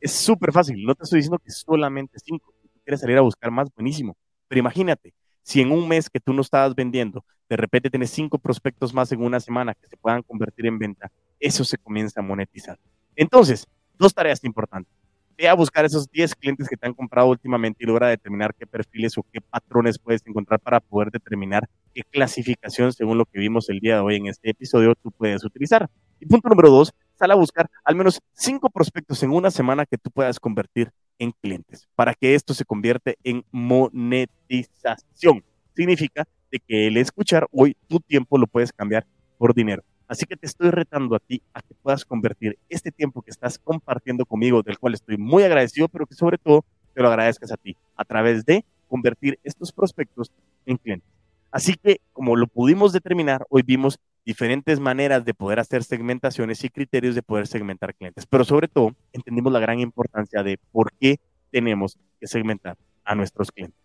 Es 0.00 0.12
súper 0.12 0.50
fácil, 0.52 0.82
no 0.84 0.94
te 0.94 1.04
estoy 1.04 1.18
diciendo 1.18 1.38
que 1.38 1.50
solamente 1.50 2.18
cinco, 2.18 2.52
si 2.62 2.68
tú 2.68 2.80
quieres 2.84 3.00
salir 3.00 3.18
a 3.18 3.20
buscar 3.20 3.50
más, 3.50 3.68
buenísimo, 3.74 4.16
pero 4.48 4.58
imagínate, 4.58 5.14
si 5.42 5.60
en 5.60 5.70
un 5.70 5.86
mes 5.86 6.10
que 6.10 6.20
tú 6.20 6.32
no 6.32 6.42
estabas 6.42 6.74
vendiendo, 6.74 7.24
de 7.48 7.56
repente 7.56 7.90
tienes 7.90 8.10
cinco 8.10 8.38
prospectos 8.38 8.94
más 8.94 9.12
en 9.12 9.22
una 9.22 9.40
semana 9.40 9.74
que 9.74 9.86
se 9.86 9.96
puedan 9.96 10.22
convertir 10.22 10.66
en 10.66 10.78
venta, 10.78 11.12
eso 11.38 11.64
se 11.64 11.78
comienza 11.78 12.20
a 12.20 12.22
monetizar. 12.22 12.78
Entonces, 13.14 13.66
dos 14.00 14.14
tareas 14.14 14.42
importantes. 14.44 14.92
ve 15.36 15.48
a 15.48 15.54
buscar 15.54 15.84
esos 15.84 16.10
10 16.10 16.34
clientes 16.34 16.68
que 16.68 16.76
te 16.76 16.86
han 16.86 16.94
comprado 16.94 17.28
últimamente 17.28 17.84
y 17.84 17.86
logra 17.86 18.08
determinar 18.08 18.54
qué 18.54 18.66
perfiles 18.66 19.16
o 19.16 19.22
qué 19.32 19.40
patrones 19.40 19.98
puedes 19.98 20.22
encontrar 20.26 20.58
para 20.60 20.80
poder 20.80 21.10
determinar 21.10 21.68
qué 21.94 22.02
clasificación, 22.10 22.92
según 22.92 23.16
lo 23.16 23.24
que 23.24 23.38
vimos 23.38 23.68
el 23.68 23.78
día 23.78 23.94
de 23.94 24.00
hoy 24.00 24.16
en 24.16 24.26
este 24.26 24.50
episodio, 24.50 24.94
tú 24.94 25.10
puedes 25.10 25.44
utilizar. 25.44 25.88
Y 26.18 26.26
punto 26.26 26.48
número 26.48 26.70
dos, 26.70 26.92
sal 27.18 27.30
a 27.30 27.34
buscar 27.34 27.70
al 27.84 27.94
menos 27.94 28.20
cinco 28.32 28.68
prospectos 28.68 29.22
en 29.22 29.30
una 29.30 29.50
semana 29.50 29.86
que 29.86 29.96
tú 29.96 30.10
puedas 30.10 30.40
convertir 30.40 30.90
en 31.18 31.32
clientes 31.32 31.88
para 31.94 32.14
que 32.14 32.34
esto 32.34 32.52
se 32.52 32.64
convierte 32.64 33.16
en 33.22 33.44
monetización. 33.50 35.44
Significa 35.74 36.26
de 36.50 36.58
que 36.58 36.86
el 36.88 36.96
escuchar 36.96 37.46
hoy 37.50 37.76
tu 37.86 38.00
tiempo 38.00 38.36
lo 38.36 38.46
puedes 38.46 38.72
cambiar 38.72 39.06
por 39.38 39.54
dinero. 39.54 39.82
Así 40.10 40.26
que 40.26 40.36
te 40.36 40.46
estoy 40.46 40.70
retando 40.70 41.14
a 41.14 41.20
ti 41.20 41.40
a 41.54 41.62
que 41.62 41.72
puedas 41.72 42.04
convertir 42.04 42.58
este 42.68 42.90
tiempo 42.90 43.22
que 43.22 43.30
estás 43.30 43.60
compartiendo 43.60 44.26
conmigo, 44.26 44.60
del 44.60 44.76
cual 44.76 44.94
estoy 44.94 45.16
muy 45.16 45.44
agradecido, 45.44 45.86
pero 45.86 46.04
que 46.04 46.16
sobre 46.16 46.36
todo 46.36 46.64
te 46.92 47.00
lo 47.00 47.06
agradezcas 47.06 47.52
a 47.52 47.56
ti, 47.56 47.76
a 47.94 48.04
través 48.04 48.44
de 48.44 48.64
convertir 48.88 49.38
estos 49.44 49.70
prospectos 49.70 50.32
en 50.66 50.78
clientes. 50.78 51.08
Así 51.52 51.76
que, 51.76 52.00
como 52.12 52.34
lo 52.34 52.48
pudimos 52.48 52.92
determinar, 52.92 53.46
hoy 53.50 53.62
vimos 53.62 54.00
diferentes 54.26 54.80
maneras 54.80 55.24
de 55.24 55.32
poder 55.32 55.60
hacer 55.60 55.84
segmentaciones 55.84 56.64
y 56.64 56.70
criterios 56.70 57.14
de 57.14 57.22
poder 57.22 57.46
segmentar 57.46 57.94
clientes, 57.94 58.26
pero 58.26 58.44
sobre 58.44 58.66
todo 58.66 58.96
entendimos 59.12 59.52
la 59.52 59.60
gran 59.60 59.78
importancia 59.78 60.42
de 60.42 60.58
por 60.72 60.90
qué 60.98 61.20
tenemos 61.52 61.96
que 62.18 62.26
segmentar 62.26 62.76
a 63.04 63.14
nuestros 63.14 63.52
clientes. 63.52 63.79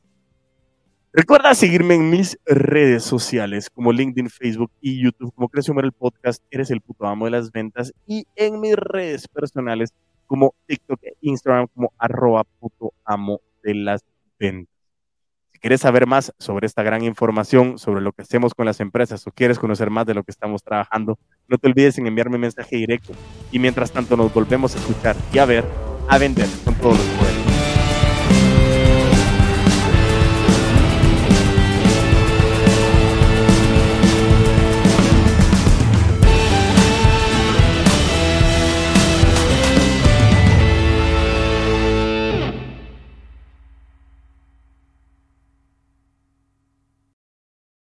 Recuerda 1.18 1.56
seguirme 1.56 1.96
en 1.96 2.10
mis 2.10 2.38
redes 2.46 3.06
sociales 3.06 3.70
como 3.70 3.94
LinkedIn, 3.94 4.30
Facebook 4.30 4.70
y 4.82 5.02
YouTube 5.02 5.34
como 5.34 5.48
Crecio 5.48 5.74
el 5.80 5.94
Podcast, 5.94 6.44
Eres 6.52 6.72
el 6.72 6.82
puto 6.82 7.06
amo 7.06 7.24
de 7.24 7.32
las 7.32 7.54
ventas 7.54 7.94
y 8.06 8.28
en 8.36 8.60
mis 8.60 8.76
redes 8.76 9.30
personales 9.30 9.94
como 10.28 10.54
TikTok 10.68 11.00
e 11.04 11.16
Instagram 11.22 11.68
como 11.74 11.94
arroba 11.98 12.44
puto 12.44 12.92
amo 13.06 13.40
de 13.64 13.76
las 13.76 14.04
ventas. 14.38 14.76
Si 15.54 15.60
quieres 15.60 15.80
saber 15.80 16.06
más 16.06 16.34
sobre 16.38 16.68
esta 16.68 16.84
gran 16.84 17.02
información, 17.02 17.80
sobre 17.80 18.02
lo 18.02 18.12
que 18.12 18.24
hacemos 18.24 18.54
con 18.54 18.66
las 18.66 18.82
empresas 18.82 19.26
o 19.26 19.32
quieres 19.32 19.58
conocer 19.58 19.90
más 19.90 20.06
de 20.06 20.16
lo 20.16 20.24
que 20.24 20.32
estamos 20.32 20.64
trabajando, 20.64 21.18
no 21.48 21.58
te 21.58 21.70
olvides 21.70 21.98
en 21.98 22.08
enviarme 22.08 22.38
mensaje 22.38 22.76
directo. 22.76 23.14
Y 23.54 23.60
mientras 23.60 23.90
tanto 23.90 24.18
nos 24.18 24.34
volvemos 24.34 24.76
a 24.76 24.80
escuchar 24.80 25.16
y 25.32 25.38
a 25.38 25.46
ver, 25.46 25.64
a 26.10 26.18
vender 26.18 26.50
con 26.66 26.76
todos 26.76 26.98
los 26.98 27.08
poderes. 27.08 27.45